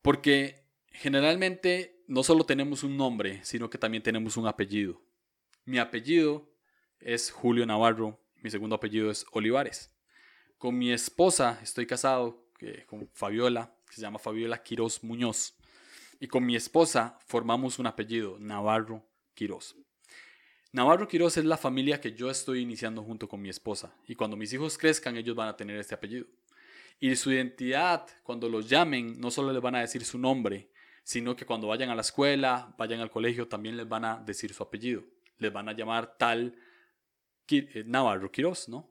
Porque 0.00 0.65
generalmente 0.98 2.02
no 2.06 2.22
solo 2.22 2.44
tenemos 2.44 2.82
un 2.82 2.96
nombre, 2.96 3.40
sino 3.44 3.70
que 3.70 3.78
también 3.78 4.02
tenemos 4.02 4.36
un 4.36 4.46
apellido. 4.46 5.00
Mi 5.64 5.78
apellido 5.78 6.48
es 7.00 7.30
Julio 7.30 7.66
Navarro, 7.66 8.20
mi 8.42 8.50
segundo 8.50 8.76
apellido 8.76 9.10
es 9.10 9.26
Olivares. 9.32 9.92
Con 10.58 10.78
mi 10.78 10.92
esposa 10.92 11.58
estoy 11.62 11.86
casado 11.86 12.46
con 12.86 13.08
Fabiola, 13.12 13.74
que 13.88 13.96
se 13.96 14.00
llama 14.00 14.18
Fabiola 14.18 14.62
Quiroz 14.62 15.02
Muñoz. 15.02 15.56
Y 16.18 16.28
con 16.28 16.46
mi 16.46 16.56
esposa 16.56 17.18
formamos 17.26 17.78
un 17.78 17.86
apellido, 17.86 18.38
Navarro 18.38 19.06
Quiroz. 19.34 19.76
Navarro 20.72 21.08
Quiroz 21.08 21.36
es 21.36 21.44
la 21.44 21.56
familia 21.56 22.00
que 22.00 22.12
yo 22.12 22.30
estoy 22.30 22.60
iniciando 22.60 23.02
junto 23.02 23.28
con 23.28 23.40
mi 23.40 23.48
esposa. 23.48 23.94
Y 24.06 24.14
cuando 24.14 24.36
mis 24.36 24.52
hijos 24.52 24.78
crezcan, 24.78 25.16
ellos 25.16 25.36
van 25.36 25.48
a 25.48 25.56
tener 25.56 25.78
este 25.78 25.94
apellido. 25.94 26.26
Y 26.98 27.14
su 27.16 27.30
identidad, 27.30 28.06
cuando 28.22 28.48
los 28.48 28.68
llamen, 28.68 29.20
no 29.20 29.30
solo 29.30 29.52
les 29.52 29.60
van 29.60 29.74
a 29.74 29.80
decir 29.80 30.04
su 30.04 30.18
nombre, 30.18 30.70
sino 31.06 31.36
que 31.36 31.46
cuando 31.46 31.68
vayan 31.68 31.88
a 31.88 31.94
la 31.94 32.00
escuela, 32.00 32.74
vayan 32.76 32.98
al 32.98 33.12
colegio, 33.12 33.46
también 33.46 33.76
les 33.76 33.88
van 33.88 34.04
a 34.04 34.16
decir 34.16 34.52
su 34.52 34.64
apellido. 34.64 35.04
Les 35.38 35.52
van 35.52 35.68
a 35.68 35.72
llamar 35.72 36.18
tal 36.18 36.58
eh, 37.48 37.84
Navarro 37.86 38.32
Quiroz, 38.32 38.68
¿no? 38.68 38.90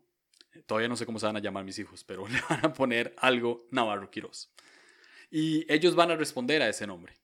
Todavía 0.65 0.88
no 0.88 0.95
sé 0.95 1.06
cómo 1.06 1.19
se 1.19 1.25
van 1.25 1.36
a 1.36 1.41
llamar 1.41 1.65
mis 1.65 1.78
hijos, 1.78 2.06
pero 2.06 2.25
le 2.30 2.39
van 2.49 2.67
a 2.67 2.73
poner 2.73 3.13
algo 3.17 3.67
Navarro 3.69 4.10
Quiroz. 4.10 4.49
Y 5.30 5.69
ellos 5.71 5.93
van 5.93 6.10
a 6.10 6.15
responder 6.15 6.62
a 6.62 6.69
ese 6.69 6.88
nombre. 6.88 7.17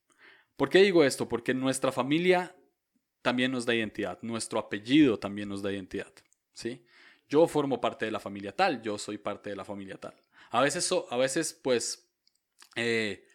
¿Por 0.57 0.67
qué 0.67 0.79
digo 0.79 1.05
esto? 1.05 1.29
Porque 1.29 1.53
nuestra 1.53 1.93
familia 1.93 2.53
también 3.21 3.53
nos 3.53 3.65
da 3.65 3.73
identidad, 3.73 4.19
nuestro 4.21 4.59
apellido 4.59 5.17
también 5.17 5.47
nos 5.47 5.61
da 5.61 5.71
identidad, 5.71 6.11
¿sí? 6.51 6.83
Yo 7.29 7.47
formo 7.47 7.79
parte 7.79 8.03
de 8.03 8.11
la 8.11 8.19
familia 8.19 8.53
tal, 8.53 8.81
yo 8.81 8.97
soy 8.97 9.17
parte 9.17 9.51
de 9.51 9.55
la 9.55 9.63
familia 9.63 9.95
tal. 9.95 10.15
A 10.49 10.59
veces, 10.59 10.93
a 11.09 11.15
veces 11.15 11.53
pues, 11.53 12.11
eh, 12.75 13.25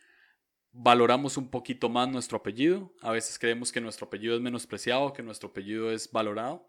valoramos 0.79 1.37
un 1.37 1.49
poquito 1.49 1.89
más 1.89 2.09
nuestro 2.09 2.39
apellido. 2.39 2.93
A 3.01 3.11
veces 3.11 3.39
creemos 3.39 3.73
que 3.73 3.81
nuestro 3.81 4.07
apellido 4.07 4.35
es 4.35 4.41
menospreciado, 4.41 5.13
que 5.13 5.23
nuestro 5.23 5.49
apellido 5.49 5.91
es 5.91 6.11
valorado. 6.11 6.69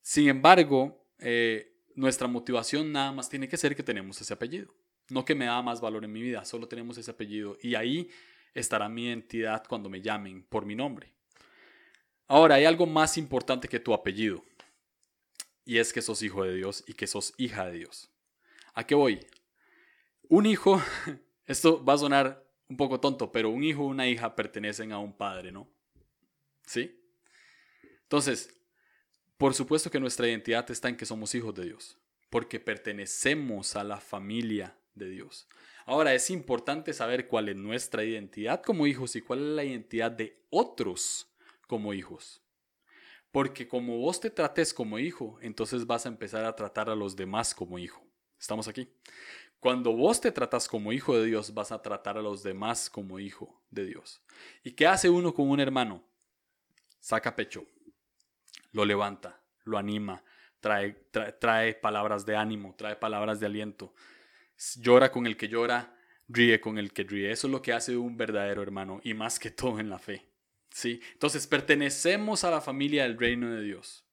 Sin 0.00 0.28
embargo, 0.28 1.06
eh, 1.18 1.76
nuestra 1.94 2.26
motivación 2.26 2.90
nada 2.90 3.12
más 3.12 3.28
tiene 3.28 3.48
que 3.48 3.56
ser 3.56 3.76
que 3.76 3.82
tenemos 3.82 4.20
ese 4.20 4.32
apellido. 4.32 4.74
No 5.10 5.24
que 5.24 5.34
me 5.34 5.44
da 5.44 5.60
más 5.62 5.80
valor 5.80 6.04
en 6.04 6.12
mi 6.12 6.22
vida, 6.22 6.44
solo 6.44 6.66
tenemos 6.68 6.96
ese 6.96 7.10
apellido. 7.10 7.58
Y 7.62 7.74
ahí 7.74 8.08
estará 8.54 8.88
mi 8.88 9.06
identidad 9.06 9.64
cuando 9.68 9.88
me 9.88 10.00
llamen 10.00 10.44
por 10.44 10.64
mi 10.64 10.74
nombre. 10.74 11.12
Ahora, 12.28 12.54
hay 12.54 12.64
algo 12.64 12.86
más 12.86 13.18
importante 13.18 13.68
que 13.68 13.78
tu 13.80 13.92
apellido. 13.92 14.42
Y 15.64 15.78
es 15.78 15.92
que 15.92 16.02
sos 16.02 16.22
hijo 16.22 16.44
de 16.44 16.54
Dios 16.54 16.82
y 16.86 16.94
que 16.94 17.06
sos 17.06 17.34
hija 17.36 17.66
de 17.66 17.72
Dios. 17.78 18.10
¿A 18.74 18.86
qué 18.86 18.94
voy? 18.94 19.20
Un 20.28 20.46
hijo 20.46 20.82
Esto 21.46 21.84
va 21.84 21.94
a 21.94 21.98
sonar 21.98 22.41
un 22.72 22.76
poco 22.78 22.98
tonto, 22.98 23.30
pero 23.30 23.50
un 23.50 23.62
hijo 23.62 23.82
o 23.82 23.86
una 23.86 24.08
hija 24.08 24.34
pertenecen 24.34 24.92
a 24.92 24.98
un 24.98 25.12
padre, 25.12 25.52
¿no? 25.52 25.68
¿Sí? 26.66 26.98
Entonces, 28.04 28.56
por 29.36 29.52
supuesto 29.52 29.90
que 29.90 30.00
nuestra 30.00 30.26
identidad 30.26 30.70
está 30.70 30.88
en 30.88 30.96
que 30.96 31.04
somos 31.04 31.34
hijos 31.34 31.54
de 31.54 31.66
Dios, 31.66 31.98
porque 32.30 32.60
pertenecemos 32.60 33.76
a 33.76 33.84
la 33.84 33.98
familia 33.98 34.74
de 34.94 35.10
Dios. 35.10 35.48
Ahora, 35.84 36.14
es 36.14 36.30
importante 36.30 36.94
saber 36.94 37.28
cuál 37.28 37.50
es 37.50 37.56
nuestra 37.56 38.04
identidad 38.04 38.62
como 38.62 38.86
hijos 38.86 39.16
y 39.16 39.20
cuál 39.20 39.40
es 39.40 39.56
la 39.56 39.64
identidad 39.64 40.10
de 40.10 40.42
otros 40.48 41.30
como 41.66 41.92
hijos. 41.92 42.40
Porque 43.32 43.68
como 43.68 43.98
vos 43.98 44.18
te 44.20 44.30
trates 44.30 44.72
como 44.72 44.98
hijo, 44.98 45.38
entonces 45.42 45.86
vas 45.86 46.06
a 46.06 46.08
empezar 46.08 46.44
a 46.46 46.56
tratar 46.56 46.88
a 46.88 46.96
los 46.96 47.16
demás 47.16 47.54
como 47.54 47.78
hijo. 47.78 48.02
¿Estamos 48.38 48.66
aquí? 48.66 48.88
Cuando 49.62 49.92
vos 49.92 50.20
te 50.20 50.32
tratas 50.32 50.66
como 50.66 50.92
hijo 50.92 51.16
de 51.16 51.24
Dios, 51.24 51.54
vas 51.54 51.70
a 51.70 51.80
tratar 51.80 52.18
a 52.18 52.20
los 52.20 52.42
demás 52.42 52.90
como 52.90 53.20
hijo 53.20 53.62
de 53.70 53.84
Dios. 53.84 54.20
¿Y 54.64 54.72
qué 54.72 54.88
hace 54.88 55.08
uno 55.08 55.32
con 55.32 55.48
un 55.48 55.60
hermano? 55.60 56.02
Saca 56.98 57.36
pecho, 57.36 57.64
lo 58.72 58.84
levanta, 58.84 59.40
lo 59.62 59.78
anima, 59.78 60.24
trae, 60.58 61.74
palabras 61.74 62.26
de 62.26 62.34
ánimo, 62.34 62.74
trae 62.76 62.96
palabras 62.96 63.38
de 63.38 63.46
aliento. 63.46 63.94
Llora 64.80 65.12
con 65.12 65.28
el 65.28 65.36
que 65.36 65.46
llora, 65.46 65.96
ríe 66.26 66.60
con 66.60 66.76
el 66.76 66.92
que 66.92 67.04
ríe. 67.04 67.30
Eso 67.30 67.46
es 67.46 67.52
lo 67.52 67.62
que 67.62 67.72
hace 67.72 67.96
un 67.96 68.16
verdadero 68.16 68.62
hermano 68.62 69.00
y 69.04 69.14
más 69.14 69.38
que 69.38 69.52
todo 69.52 69.78
en 69.78 69.90
la 69.90 70.00
fe. 70.00 70.26
¿sí? 70.72 71.00
Entonces 71.12 71.46
pertenecemos 71.46 72.42
a 72.42 72.50
la 72.50 72.60
familia 72.60 73.04
del 73.04 73.16
reino 73.16 73.48
de 73.48 73.62
Dios. 73.62 74.04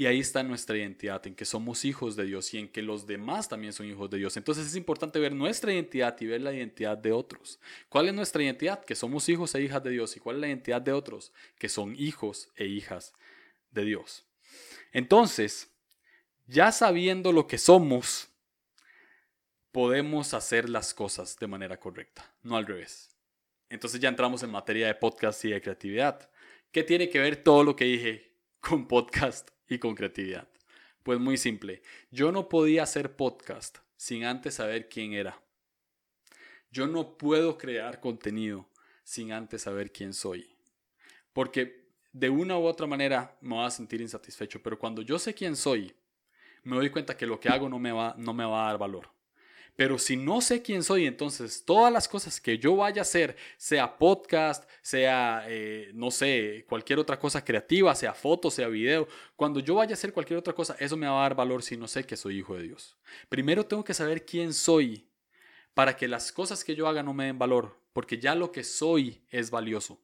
Y 0.00 0.06
ahí 0.06 0.20
está 0.20 0.42
nuestra 0.42 0.78
identidad, 0.78 1.26
en 1.26 1.34
que 1.34 1.44
somos 1.44 1.84
hijos 1.84 2.16
de 2.16 2.24
Dios 2.24 2.54
y 2.54 2.58
en 2.58 2.70
que 2.70 2.80
los 2.80 3.06
demás 3.06 3.50
también 3.50 3.74
son 3.74 3.84
hijos 3.84 4.08
de 4.08 4.16
Dios. 4.16 4.34
Entonces 4.38 4.66
es 4.66 4.74
importante 4.74 5.18
ver 5.18 5.34
nuestra 5.34 5.74
identidad 5.74 6.18
y 6.18 6.24
ver 6.24 6.40
la 6.40 6.54
identidad 6.54 6.96
de 6.96 7.12
otros. 7.12 7.60
¿Cuál 7.90 8.08
es 8.08 8.14
nuestra 8.14 8.42
identidad? 8.42 8.82
Que 8.82 8.94
somos 8.94 9.28
hijos 9.28 9.54
e 9.54 9.60
hijas 9.60 9.84
de 9.84 9.90
Dios. 9.90 10.16
¿Y 10.16 10.20
cuál 10.20 10.36
es 10.36 10.40
la 10.40 10.46
identidad 10.46 10.80
de 10.80 10.94
otros? 10.94 11.34
Que 11.58 11.68
son 11.68 11.94
hijos 11.96 12.48
e 12.56 12.64
hijas 12.64 13.12
de 13.72 13.84
Dios. 13.84 14.24
Entonces, 14.90 15.68
ya 16.46 16.72
sabiendo 16.72 17.30
lo 17.30 17.46
que 17.46 17.58
somos, 17.58 18.30
podemos 19.70 20.32
hacer 20.32 20.70
las 20.70 20.94
cosas 20.94 21.38
de 21.38 21.46
manera 21.46 21.78
correcta, 21.78 22.24
no 22.42 22.56
al 22.56 22.64
revés. 22.64 23.10
Entonces 23.68 24.00
ya 24.00 24.08
entramos 24.08 24.42
en 24.42 24.50
materia 24.50 24.86
de 24.86 24.94
podcast 24.94 25.44
y 25.44 25.50
de 25.50 25.60
creatividad. 25.60 26.30
¿Qué 26.72 26.84
tiene 26.84 27.10
que 27.10 27.18
ver 27.18 27.44
todo 27.44 27.64
lo 27.64 27.76
que 27.76 27.84
dije 27.84 28.32
con 28.60 28.88
podcast 28.88 29.50
y 29.70 29.78
con 29.78 29.94
creatividad? 29.94 30.48
Pues 31.02 31.18
muy 31.18 31.38
simple, 31.38 31.82
yo 32.10 32.30
no 32.32 32.50
podía 32.50 32.82
hacer 32.82 33.16
podcast 33.16 33.78
sin 33.96 34.24
antes 34.24 34.54
saber 34.56 34.90
quién 34.90 35.14
era. 35.14 35.40
Yo 36.70 36.86
no 36.86 37.16
puedo 37.16 37.56
crear 37.56 38.00
contenido 38.00 38.68
sin 39.02 39.32
antes 39.32 39.62
saber 39.62 39.92
quién 39.92 40.12
soy. 40.12 40.54
Porque 41.32 41.88
de 42.12 42.28
una 42.28 42.58
u 42.58 42.64
otra 42.64 42.86
manera 42.86 43.36
me 43.40 43.54
voy 43.54 43.64
a 43.64 43.70
sentir 43.70 44.00
insatisfecho, 44.00 44.62
pero 44.62 44.78
cuando 44.78 45.00
yo 45.00 45.18
sé 45.18 45.32
quién 45.32 45.56
soy, 45.56 45.94
me 46.62 46.76
doy 46.76 46.90
cuenta 46.90 47.16
que 47.16 47.26
lo 47.26 47.40
que 47.40 47.48
hago 47.48 47.68
no 47.68 47.78
me 47.78 47.92
va, 47.92 48.14
no 48.18 48.34
me 48.34 48.44
va 48.44 48.64
a 48.64 48.70
dar 48.70 48.78
valor. 48.78 49.08
Pero 49.80 49.98
si 49.98 50.14
no 50.14 50.42
sé 50.42 50.60
quién 50.60 50.82
soy, 50.82 51.06
entonces 51.06 51.64
todas 51.64 51.90
las 51.90 52.06
cosas 52.06 52.38
que 52.38 52.58
yo 52.58 52.76
vaya 52.76 53.00
a 53.00 53.08
hacer, 53.08 53.34
sea 53.56 53.96
podcast, 53.96 54.68
sea, 54.82 55.46
eh, 55.48 55.90
no 55.94 56.10
sé, 56.10 56.66
cualquier 56.68 56.98
otra 56.98 57.18
cosa 57.18 57.42
creativa, 57.42 57.94
sea 57.94 58.12
foto, 58.12 58.50
sea 58.50 58.68
video, 58.68 59.08
cuando 59.36 59.58
yo 59.58 59.76
vaya 59.76 59.92
a 59.92 59.94
hacer 59.94 60.12
cualquier 60.12 60.38
otra 60.38 60.52
cosa, 60.52 60.76
eso 60.78 60.98
me 60.98 61.06
va 61.06 61.20
a 61.20 61.22
dar 61.22 61.34
valor 61.34 61.62
si 61.62 61.78
no 61.78 61.88
sé 61.88 62.04
que 62.04 62.18
soy 62.18 62.40
hijo 62.40 62.56
de 62.56 62.64
Dios. 62.64 62.98
Primero 63.30 63.64
tengo 63.64 63.82
que 63.82 63.94
saber 63.94 64.26
quién 64.26 64.52
soy 64.52 65.08
para 65.72 65.96
que 65.96 66.08
las 66.08 66.30
cosas 66.30 66.62
que 66.62 66.74
yo 66.74 66.86
haga 66.86 67.02
no 67.02 67.14
me 67.14 67.24
den 67.24 67.38
valor, 67.38 67.80
porque 67.94 68.18
ya 68.18 68.34
lo 68.34 68.52
que 68.52 68.64
soy 68.64 69.24
es 69.30 69.50
valioso. 69.50 69.98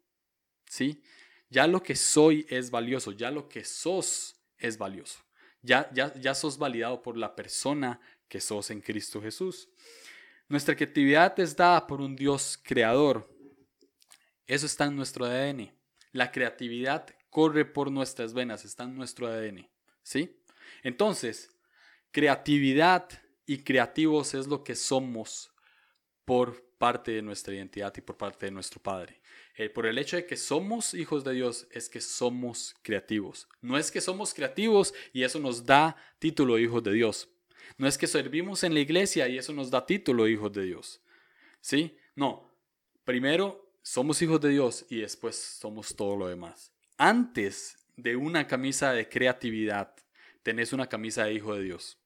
¿Sí? 0.71 1.03
Ya 1.51 1.67
lo 1.67 1.83
que 1.83 1.97
soy 1.97 2.47
es 2.49 2.71
valioso, 2.71 3.13
ya 3.13 3.31
lo 3.31 3.47
que 3.47 3.63
sos 3.63 4.37
es 4.57 4.79
valioso. 4.79 5.19
Ya, 5.61 5.91
ya, 5.93 6.15
ya 6.15 6.35
sos 6.35 6.57
validado 6.57 7.03
por 7.03 7.19
la 7.19 7.37
persona 7.37 8.01
que 8.29 8.41
sos 8.41 8.71
en 8.71 8.81
Cristo 8.81 9.21
Jesús. 9.21 9.69
Nuestra 10.49 10.77
creatividad 10.77 11.39
es 11.41 11.57
dada 11.57 11.87
por 11.87 12.01
un 12.01 12.15
Dios 12.15 12.59
creador. 12.63 13.29
Eso 14.47 14.67
está 14.67 14.85
en 14.85 14.97
nuestro 14.97 15.25
ADN. 15.25 15.73
La 16.13 16.31
creatividad 16.31 17.07
corre 17.31 17.65
por 17.65 17.91
nuestras 17.91 18.33
venas, 18.33 18.65
está 18.65 18.85
en 18.85 18.95
nuestro 18.95 19.27
ADN. 19.27 19.69
¿Sí? 20.03 20.41
Entonces, 20.83 21.51
creatividad 22.13 23.09
y 23.45 23.59
creativos 23.59 24.35
es 24.35 24.47
lo 24.47 24.63
que 24.63 24.75
somos 24.75 25.51
por 26.25 26.65
parte 26.79 27.13
de 27.13 27.23
nuestra 27.23 27.55
identidad 27.55 27.93
y 27.97 28.01
por 28.01 28.17
parte 28.17 28.47
de 28.47 28.53
nuestro 28.53 28.81
Padre. 28.81 29.21
Eh, 29.57 29.71
por 29.71 29.87
el 29.87 29.99
hecho 29.99 30.17
de 30.17 30.27
que 30.27 30.37
somos 30.37 30.93
hijos 30.95 31.25
de 31.25 31.33
Dios 31.33 31.67
es 31.71 31.89
que 31.89 32.01
somos 32.01 32.75
creativos. 32.83 33.49
No 33.61 33.79
es 33.79 33.91
que 33.91 34.01
somos 34.01 34.35
creativos 34.35 34.93
y 35.13 35.23
eso 35.23 35.41
nos 35.41 35.65
da 35.65 35.97
título 36.19 36.57
de 36.57 36.63
hijos 36.63 36.83
de 36.83 36.93
Dios. 36.93 37.29
No 37.79 37.87
es 37.87 37.99
que 37.99 38.07
servimos 38.07 38.65
en 38.65 38.75
la 38.75 38.81
iglesia 38.81 39.29
y 39.29 39.39
eso 39.39 39.53
nos 39.53 39.71
da 39.71 39.87
título 39.87 40.29
hijos 40.29 40.53
de 40.53 40.65
Dios. 40.65 41.01
¿Sí? 41.61 41.97
No. 42.15 42.51
Primero 43.05 43.73
somos 43.83 44.21
hijos 44.23 44.41
de 44.41 44.51
Dios 44.51 44.87
y 44.89 45.01
después 45.01 45.37
somos 45.37 45.95
todo 45.95 46.17
lo 46.17 46.29
demás. 46.29 46.73
Antes 46.99 47.87
de 47.97 48.17
una 48.17 48.47
camisa 48.47 48.93
de 48.93 49.09
creatividad, 49.09 49.95
tenés 50.43 50.73
una 50.73 50.89
camisa 50.89 51.25
de 51.25 51.35
hijo 51.35 51.55
de 51.55 51.63
Dios. 51.63 51.99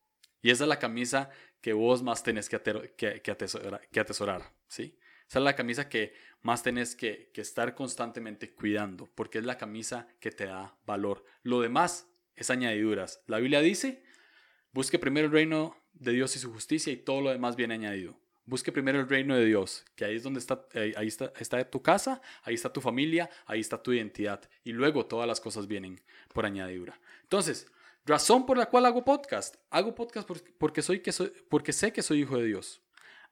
Y 0.42 0.51
esa 0.51 0.64
es 0.64 0.68
la 0.68 0.79
camisa 0.79 1.31
que 1.61 1.73
vos 1.73 2.03
más 2.03 2.23
tenés 2.23 2.49
que, 2.49 2.57
atesorar, 2.57 4.53
¿sí? 4.66 4.99
Esa 5.29 5.38
es 5.38 5.44
la 5.44 5.55
camisa 5.55 5.88
que 5.88 6.14
más 6.42 6.62
tenés 6.62 6.96
que, 6.96 7.31
que 7.33 7.40
estar 7.40 7.75
constantemente 7.75 8.53
cuidando, 8.53 9.09
porque 9.14 9.38
es 9.38 9.44
la 9.44 9.59
camisa 9.59 10.09
que 10.18 10.31
te 10.31 10.46
da 10.46 10.77
valor. 10.87 11.25
Lo 11.42 11.61
demás 11.61 12.09
es 12.35 12.51
añadiduras. 12.51 13.23
La 13.27 13.38
Biblia 13.38 13.61
dice 13.61 14.03
Busque 14.73 14.99
primero 15.01 15.27
el 15.27 15.33
reino 15.33 15.77
de 15.93 16.13
Dios 16.13 16.37
y 16.37 16.39
su 16.39 16.53
justicia 16.53 16.93
y 16.93 16.97
todo 16.97 17.21
lo 17.21 17.31
demás 17.31 17.57
viene 17.57 17.75
añadido. 17.75 18.17
Busque 18.45 18.71
primero 18.71 19.01
el 19.01 19.09
reino 19.09 19.37
de 19.37 19.45
Dios, 19.45 19.85
que 19.97 20.05
ahí 20.05 20.17
es 20.17 20.23
donde 20.23 20.39
está, 20.39 20.65
ahí 20.97 21.07
está, 21.09 21.33
está 21.39 21.69
tu 21.69 21.83
casa, 21.83 22.21
ahí 22.43 22.55
está 22.55 22.73
tu 22.73 22.81
familia, 22.81 23.29
ahí 23.47 23.61
está 23.61 23.83
tu 23.83 23.93
identidad. 23.93 24.49
Y 24.65 24.73
luego 24.73 25.07
todas 25.07 25.27
las 25.27 25.41
cosas 25.41 25.67
vienen 25.67 26.01
por 26.33 26.47
añadidura. 26.47 27.01
Entonces, 27.23 27.67
razón 28.07 28.47
por 28.47 28.57
la 28.57 28.67
cual 28.67 28.87
hago 28.87 29.05
podcast. 29.05 29.57
Hago 29.71 29.95
podcast 29.95 30.29
porque, 30.59 30.83
soy 30.83 31.01
que 31.01 31.13
soy, 31.13 31.33
porque 31.49 31.73
sé 31.73 31.93
que 31.93 32.03
soy 32.03 32.21
hijo 32.21 32.39
de 32.39 32.47
Dios. 32.47 32.81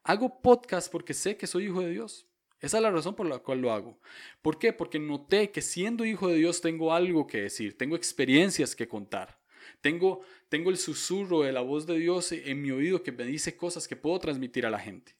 Hago 0.03 0.41
podcast 0.41 0.91
porque 0.91 1.13
sé 1.13 1.37
que 1.37 1.47
soy 1.47 1.65
hijo 1.65 1.81
de 1.81 1.91
Dios. 1.91 2.27
Esa 2.59 2.77
es 2.77 2.83
la 2.83 2.91
razón 2.91 3.15
por 3.15 3.27
la 3.27 3.39
cual 3.39 3.61
lo 3.61 3.71
hago. 3.71 3.99
¿Por 4.41 4.59
qué? 4.59 4.73
Porque 4.73 4.99
noté 4.99 5.51
que 5.51 5.61
siendo 5.61 6.03
hijo 6.03 6.27
de 6.27 6.35
Dios 6.35 6.59
tengo 6.59 6.93
algo 6.93 7.27
que 7.27 7.41
decir, 7.43 7.77
tengo 7.77 7.95
experiencias 7.95 8.75
que 8.75 8.89
contar. 8.89 9.38
Tengo, 9.81 10.21
tengo 10.49 10.69
el 10.69 10.77
susurro 10.77 11.43
de 11.43 11.51
la 11.51 11.61
voz 11.61 11.85
de 11.85 11.97
Dios 11.97 12.31
en 12.31 12.61
mi 12.61 12.71
oído 12.71 13.03
que 13.03 13.11
me 13.11 13.23
dice 13.23 13.55
cosas 13.55 13.87
que 13.87 13.95
puedo 13.95 14.19
transmitir 14.19 14.65
a 14.65 14.69
la 14.69 14.79
gente. 14.79 15.15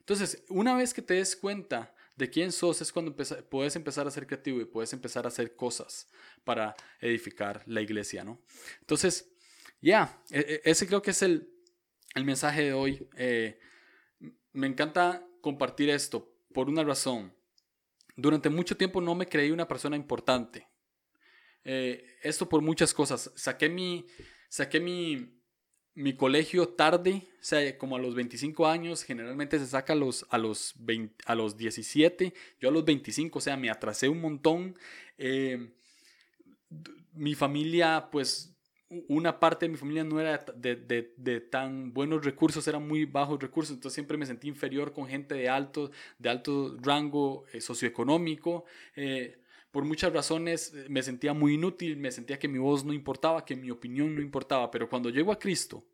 Entonces, 0.00 0.44
una 0.48 0.76
vez 0.76 0.94
que 0.94 1.02
te 1.02 1.14
des 1.14 1.36
cuenta 1.36 1.94
de 2.16 2.28
quién 2.28 2.50
sos, 2.50 2.80
es 2.80 2.92
cuando 2.92 3.14
puedes 3.48 3.76
empezar 3.76 4.06
a 4.06 4.10
ser 4.10 4.26
creativo 4.26 4.60
y 4.60 4.64
puedes 4.64 4.92
empezar 4.92 5.24
a 5.24 5.28
hacer 5.28 5.54
cosas 5.54 6.08
para 6.44 6.74
edificar 7.00 7.62
la 7.66 7.80
iglesia, 7.80 8.24
¿no? 8.24 8.42
Entonces, 8.80 9.30
ya, 9.80 10.20
e, 10.30 10.40
e, 10.40 10.70
ese 10.70 10.86
creo 10.86 11.00
que 11.00 11.12
es 11.12 11.22
el, 11.22 11.48
el 12.14 12.24
mensaje 12.24 12.64
de 12.64 12.72
hoy. 12.72 13.08
Eh, 13.16 13.60
me 14.52 14.66
encanta 14.66 15.24
compartir 15.40 15.90
esto 15.90 16.34
por 16.52 16.68
una 16.68 16.82
razón. 16.82 17.32
Durante 18.16 18.50
mucho 18.50 18.76
tiempo 18.76 19.00
no 19.00 19.14
me 19.14 19.28
creí 19.28 19.50
una 19.50 19.68
persona 19.68 19.96
importante. 19.96 20.66
Eh, 21.64 22.04
esto 22.22 22.48
por 22.48 22.62
muchas 22.62 22.94
cosas. 22.94 23.30
Saqué 23.34 23.68
mi, 23.68 24.06
saqué 24.48 24.80
mi, 24.80 25.38
mi 25.94 26.14
colegio 26.14 26.68
tarde, 26.68 27.22
o 27.40 27.44
sea, 27.44 27.76
como 27.76 27.96
a 27.96 27.98
los 27.98 28.14
25 28.14 28.68
años, 28.68 29.02
generalmente 29.02 29.58
se 29.58 29.66
saca 29.66 29.94
a 29.94 29.96
los, 29.96 30.26
a 30.30 30.38
los, 30.38 30.74
a 31.26 31.34
los 31.34 31.56
17, 31.56 32.32
yo 32.60 32.68
a 32.68 32.72
los 32.72 32.84
25, 32.84 33.38
o 33.38 33.42
sea, 33.42 33.56
me 33.56 33.68
atrasé 33.68 34.08
un 34.08 34.20
montón. 34.20 34.78
Eh, 35.18 35.72
mi 37.12 37.34
familia, 37.34 38.08
pues, 38.12 38.54
una 39.08 39.38
parte 39.38 39.66
de 39.66 39.72
mi 39.72 39.76
familia 39.76 40.04
no 40.04 40.20
era 40.20 40.38
de, 40.54 40.76
de, 40.76 41.12
de, 41.16 41.40
tan 41.40 41.92
buenos 41.92 42.24
recursos, 42.24 42.66
eran 42.68 42.86
muy 42.86 43.04
bajos 43.04 43.40
recursos, 43.40 43.74
entonces 43.74 43.94
siempre 43.94 44.16
me 44.16 44.24
sentí 44.24 44.48
inferior 44.48 44.92
con 44.92 45.06
gente 45.06 45.34
de 45.34 45.48
alto, 45.48 45.90
de 46.18 46.28
alto 46.28 46.76
rango 46.80 47.44
eh, 47.52 47.60
socioeconómico. 47.60 48.64
Eh, 48.96 49.38
por 49.70 49.84
muchas 49.84 50.12
razones 50.12 50.72
eh, 50.74 50.86
me 50.88 51.02
sentía 51.02 51.34
muy 51.34 51.54
inútil, 51.54 51.96
me 51.96 52.10
sentía 52.10 52.38
que 52.38 52.48
mi 52.48 52.58
voz 52.58 52.84
no 52.84 52.92
importaba, 52.92 53.44
que 53.44 53.56
mi 53.56 53.70
opinión 53.70 54.14
no 54.14 54.20
importaba, 54.20 54.70
pero 54.70 54.88
cuando 54.88 55.10
llego 55.10 55.32
a 55.32 55.38
Cristo 55.38 55.84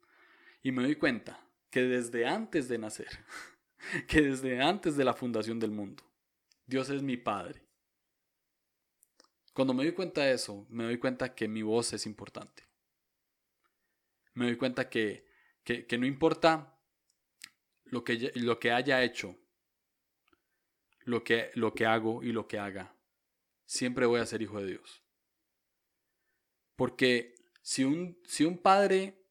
y 0.63 0.73
me 0.73 0.83
doy 0.83 0.97
cuenta 0.97 1.41
que 1.71 1.83
desde 1.83 2.27
antes 2.27 2.69
de 2.69 2.79
nacer, 2.79 3.09
que 4.09 4.23
desde 4.23 4.61
antes 4.61 4.97
de 4.97 5.05
la 5.05 5.15
fundación 5.15 5.59
del 5.59 5.71
mundo, 5.71 6.03
Dios 6.67 6.89
es 6.91 7.03
mi 7.03 7.17
Padre. 7.17 7.63
Cuando 9.53 9.75
me 9.75 9.85
doy 9.85 9.93
cuenta 9.93 10.23
de 10.23 10.33
eso, 10.33 10.67
me 10.69 10.85
doy 10.85 10.99
cuenta 10.99 11.35
que 11.35 11.47
mi 11.47 11.63
voz 11.63 11.93
es 11.93 12.07
importante. 12.07 12.65
Me 14.35 14.47
doy 14.47 14.57
cuenta 14.57 14.89
que, 14.89 15.29
que, 15.63 15.97
no 15.97 16.07
importa 16.07 16.77
lo 17.85 18.03
que, 18.03 18.33
lo 18.35 18.59
que 18.59 18.73
haya 18.73 19.05
hecho, 19.05 19.37
lo 21.05 21.23
que, 21.23 21.53
lo 21.55 21.73
que 21.73 21.87
hago 21.87 22.25
y 22.25 22.33
lo 22.33 22.49
que 22.49 22.59
haga, 22.59 22.94
siempre 23.67 24.07
voy 24.07 24.21
a 24.21 24.27
ser 24.27 24.43
hijo 24.43 24.61
de 24.61 24.67
Dios. 24.67 25.03
Porque 26.77 27.35
si 27.63 27.85
un, 27.85 28.21
si 28.27 28.45
un 28.45 28.59
padre 28.59 29.23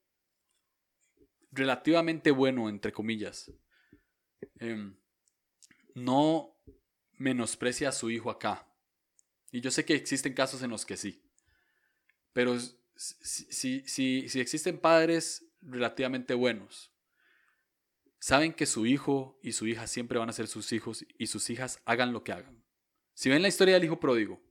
relativamente 1.52 2.32
bueno, 2.32 2.70
entre 2.70 2.92
comillas, 2.92 3.52
em, 4.60 4.98
no 5.94 6.58
menosprecia 7.14 7.90
a 7.90 7.94
su 7.94 8.10
hijo 8.10 8.32
acá, 8.32 8.68
y 9.52 9.62
yo 9.62 9.70
sé 9.70 9.86
que 9.86 9.94
existen 9.94 10.34
casos 10.34 10.64
en 10.64 10.72
los 10.72 10.86
que 10.86 10.98
sí, 10.98 11.24
pero 12.34 12.58
si, 12.96 13.82
si, 13.88 14.28
si 14.28 14.40
existen 14.40 14.80
padres 14.80 15.46
relativamente 15.62 16.34
buenos, 16.34 16.92
saben 18.20 18.54
que 18.54 18.66
su 18.66 18.86
hijo 18.86 19.38
y 19.44 19.52
su 19.52 19.68
hija 19.68 19.86
siempre 19.86 20.18
van 20.18 20.30
a 20.30 20.34
ser 20.34 20.48
sus 20.48 20.72
hijos 20.72 21.06
y 21.18 21.28
sus 21.28 21.50
hijas 21.50 21.82
hagan 21.86 22.14
lo 22.14 22.24
que 22.24 22.32
hagan. 22.32 22.63
Si 23.14 23.30
ven 23.30 23.42
la 23.42 23.48
historia 23.48 23.76
del 23.76 23.84
hijo 23.84 24.00
pródigo, 24.00 24.42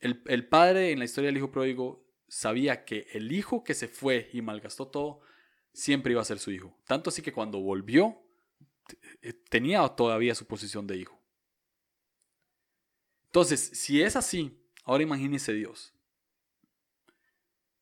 el, 0.00 0.22
el, 0.26 0.48
padre 0.48 0.90
en 0.90 0.98
la 0.98 1.04
historia 1.04 1.28
del 1.28 1.38
hijo 1.38 1.50
pródigo 1.50 2.04
sabía 2.28 2.84
que 2.84 3.06
el 3.12 3.32
hijo 3.32 3.64
que 3.64 3.74
se 3.74 3.88
fue 3.88 4.28
y 4.32 4.42
malgastó 4.42 4.88
todo 4.88 5.20
siempre 5.72 6.12
iba 6.12 6.22
a 6.22 6.26
ser 6.26 6.38
su 6.38 6.50
hijo. 6.50 6.76
Tanto 6.86 7.10
así 7.10 7.22
que 7.22 7.32
cuando 7.32 7.60
volvió 7.60 8.24
eh, 9.22 9.32
tenía 9.48 9.86
todavía 9.88 10.34
su 10.34 10.46
posición 10.46 10.86
de 10.86 10.96
hijo. 10.96 11.20
Entonces, 13.26 13.70
si 13.74 14.00
es 14.02 14.16
así, 14.16 14.56
ahora 14.84 15.02
imagínese 15.02 15.52
Dios. 15.52 15.92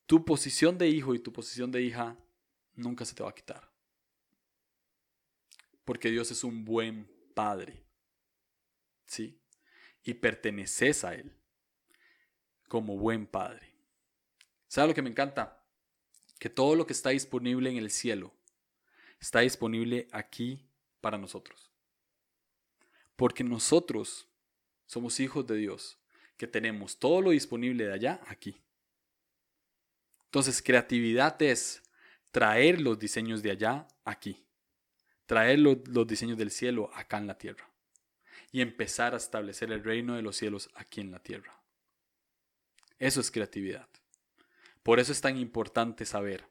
Tu 0.06 0.24
posición 0.24 0.78
de 0.78 0.88
hijo 0.88 1.14
y 1.14 1.18
tu 1.18 1.32
posición 1.32 1.70
de 1.70 1.82
hija 1.82 2.18
nunca 2.74 3.04
se 3.04 3.14
te 3.14 3.22
va 3.22 3.30
a 3.30 3.34
quitar. 3.34 3.70
Porque 5.84 6.10
Dios 6.10 6.30
es 6.30 6.44
un 6.44 6.64
buen 6.64 7.10
padre. 7.34 7.84
¿Sí? 9.06 9.41
Y 10.02 10.14
perteneces 10.14 11.04
a 11.04 11.14
Él 11.14 11.32
como 12.68 12.96
buen 12.96 13.26
padre. 13.26 13.72
¿Sabe 14.66 14.88
lo 14.88 14.94
que 14.94 15.02
me 15.02 15.10
encanta? 15.10 15.62
Que 16.38 16.48
todo 16.48 16.74
lo 16.74 16.86
que 16.86 16.92
está 16.92 17.10
disponible 17.10 17.70
en 17.70 17.76
el 17.76 17.90
cielo 17.90 18.32
está 19.20 19.40
disponible 19.40 20.08
aquí 20.10 20.66
para 21.00 21.18
nosotros. 21.18 21.70
Porque 23.16 23.44
nosotros 23.44 24.26
somos 24.86 25.20
hijos 25.20 25.46
de 25.46 25.56
Dios, 25.56 25.98
que 26.36 26.46
tenemos 26.46 26.98
todo 26.98 27.20
lo 27.20 27.30
disponible 27.30 27.84
de 27.84 27.92
allá 27.92 28.20
aquí. 28.26 28.60
Entonces, 30.24 30.62
creatividad 30.62 31.40
es 31.42 31.82
traer 32.30 32.80
los 32.80 32.98
diseños 32.98 33.42
de 33.42 33.50
allá 33.52 33.86
aquí. 34.04 34.44
Traer 35.26 35.58
los, 35.58 36.06
diseños 36.06 36.36
del 36.36 36.50
cielo 36.50 36.90
acá 36.94 37.18
en 37.18 37.26
la 37.26 37.38
tierra. 37.38 37.70
Y 38.52 38.60
empezar 38.60 39.14
a 39.14 39.16
establecer 39.16 39.72
el 39.72 39.82
reino 39.82 40.14
de 40.14 40.22
los 40.22 40.36
cielos 40.36 40.70
aquí 40.74 41.00
en 41.00 41.10
la 41.10 41.18
tierra. 41.18 41.58
Eso 42.98 43.20
es 43.20 43.30
creatividad. 43.30 43.88
Por 44.82 45.00
eso 45.00 45.10
es 45.10 45.20
tan 45.20 45.36
importante 45.36 46.04
saber 46.04 46.44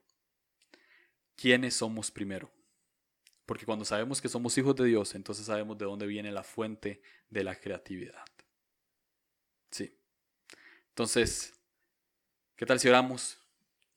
quiénes 1.35 1.75
somos 1.75 2.11
primero. 2.11 2.51
Porque 3.45 3.65
cuando 3.65 3.85
sabemos 3.85 4.21
que 4.21 4.29
somos 4.29 4.57
hijos 4.57 4.75
de 4.75 4.85
Dios, 4.85 5.15
entonces 5.15 5.45
sabemos 5.45 5.77
de 5.77 5.85
dónde 5.85 6.07
viene 6.07 6.31
la 6.31 6.43
fuente 6.43 7.01
de 7.29 7.43
la 7.43 7.55
creatividad. 7.55 8.25
Sí. 9.69 9.95
Entonces, 10.89 11.53
¿qué 12.55 12.65
tal 12.65 12.79
si 12.79 12.89
oramos? 12.89 13.41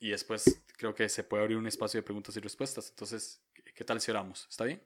y 0.05 0.11
después 0.11 0.61
creo 0.77 0.95
que 0.95 1.09
se 1.09 1.25
puede 1.25 1.43
abrir 1.43 1.57
un 1.57 1.67
espacio 1.67 1.97
de 1.97 2.03
preguntas 2.03 2.37
y 2.37 2.41
respuestas. 2.41 2.91
Entonces, 2.91 3.41
¿qué 3.75 3.85
tal 3.85 4.03
si 4.03 4.11
oramos? 4.11 4.47
¿Está 4.51 4.65
bien? 4.65 4.83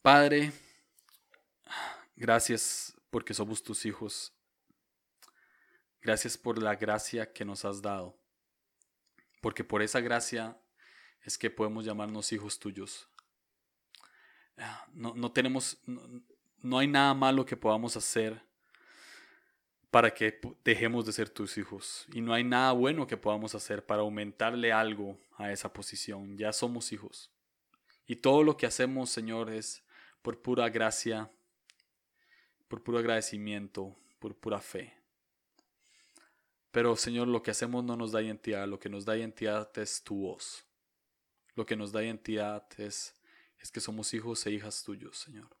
Padre, 0.00 0.50
gracias 2.16 2.94
porque 3.10 3.34
somos 3.34 3.62
tus 3.62 3.84
hijos. 3.86 4.32
Gracias 6.00 6.36
por 6.36 6.60
la 6.60 6.74
gracia 6.74 7.32
que 7.32 7.44
nos 7.44 7.64
has 7.64 7.80
dado. 7.80 8.18
Porque 9.40 9.64
por 9.64 9.82
esa 9.82 10.00
gracia 10.00 10.56
es 11.22 11.38
que 11.38 11.50
podemos 11.50 11.84
llamarnos 11.84 12.32
hijos 12.32 12.58
tuyos. 12.58 13.08
No, 14.92 15.32
tenemos, 15.32 15.78
no 16.58 16.78
hay 16.78 16.86
nada 16.86 17.14
malo 17.14 17.44
que 17.44 17.56
podamos 17.56 17.96
hacer 17.96 18.42
para 19.90 20.12
que 20.12 20.40
dejemos 20.64 21.04
de 21.06 21.12
ser 21.12 21.28
tus 21.28 21.58
hijos. 21.58 22.06
Y 22.12 22.20
no 22.20 22.32
hay 22.32 22.44
nada 22.44 22.72
bueno 22.72 23.06
que 23.06 23.16
podamos 23.16 23.54
hacer 23.54 23.84
para 23.84 24.02
aumentarle 24.02 24.72
algo 24.72 25.18
a 25.36 25.52
esa 25.52 25.72
posición. 25.72 26.36
Ya 26.36 26.52
somos 26.52 26.92
hijos. 26.92 27.30
Y 28.06 28.16
todo 28.16 28.42
lo 28.42 28.56
que 28.56 28.66
hacemos, 28.66 29.10
Señor, 29.10 29.50
es 29.50 29.84
por 30.22 30.40
pura 30.40 30.68
gracia, 30.68 31.30
por 32.72 32.82
puro 32.82 32.96
agradecimiento, 32.96 33.94
por 34.18 34.34
pura 34.34 34.58
fe. 34.58 34.94
Pero, 36.70 36.96
Señor, 36.96 37.28
lo 37.28 37.42
que 37.42 37.50
hacemos 37.50 37.84
no 37.84 37.98
nos 37.98 38.12
da 38.12 38.22
identidad. 38.22 38.66
Lo 38.66 38.80
que 38.80 38.88
nos 38.88 39.04
da 39.04 39.14
identidad 39.14 39.70
es 39.76 40.02
tu 40.02 40.14
voz. 40.14 40.64
Lo 41.54 41.66
que 41.66 41.76
nos 41.76 41.92
da 41.92 42.02
identidad 42.02 42.66
es, 42.78 43.14
es 43.60 43.70
que 43.70 43.78
somos 43.78 44.14
hijos 44.14 44.46
e 44.46 44.52
hijas 44.52 44.82
tuyos, 44.84 45.18
Señor. 45.18 45.54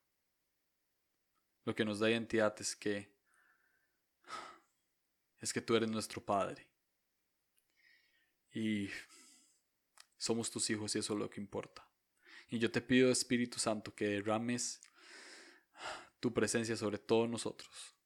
Lo 1.66 1.74
que 1.74 1.84
nos 1.84 1.98
da 1.98 2.08
identidad 2.08 2.58
es 2.58 2.74
que 2.74 3.10
es 5.38 5.52
que 5.52 5.60
tú 5.60 5.76
eres 5.76 5.90
nuestro 5.90 6.24
Padre. 6.24 6.66
Y 8.54 8.88
somos 10.16 10.50
tus 10.50 10.70
hijos 10.70 10.96
y 10.96 11.00
eso 11.00 11.12
es 11.12 11.18
lo 11.18 11.28
que 11.28 11.42
importa. 11.42 11.86
Y 12.48 12.58
yo 12.58 12.70
te 12.70 12.80
pido, 12.80 13.12
Espíritu 13.12 13.58
Santo, 13.58 13.94
que 13.94 14.06
derrames 14.06 14.80
tu 16.22 16.32
presencia 16.32 16.76
sobre 16.76 16.98
todos 16.98 17.28
nosotros, 17.28 17.96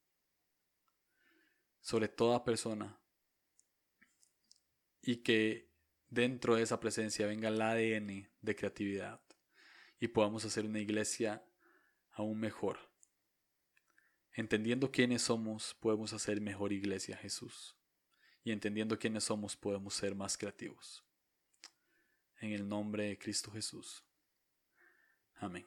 sobre 1.83 2.09
toda 2.09 2.43
persona, 2.45 2.99
y 5.03 5.19
que 5.19 5.71
dentro 6.09 6.57
de 6.57 6.63
esa 6.63 6.81
presencia 6.81 7.27
venga 7.27 7.49
el 7.49 7.61
ADN 7.61 8.29
de 8.41 8.57
creatividad 8.57 9.21
y 10.01 10.09
podamos 10.09 10.45
hacer 10.47 10.65
una 10.65 10.81
iglesia 10.81 11.45
aún 12.13 12.41
mejor 12.41 12.79
Entendiendo 14.37 14.93
quiénes 14.93 15.23
somos, 15.23 15.75
podemos 15.81 16.13
hacer 16.13 16.43
mejor 16.43 16.71
iglesia, 16.71 17.17
Jesús. 17.17 17.75
Y 18.45 18.53
entendiendo 18.53 18.99
quiénes 18.99 19.25
somos, 19.25 19.57
podemos 19.57 19.95
ser 19.95 20.15
más 20.15 20.37
creativos. 20.37 21.03
En 22.41 22.53
el 22.53 22.69
nombre 22.69 23.05
de 23.05 23.19
Cristo 23.19 23.51
Jesús. 23.51 24.05
Amén. 25.37 25.67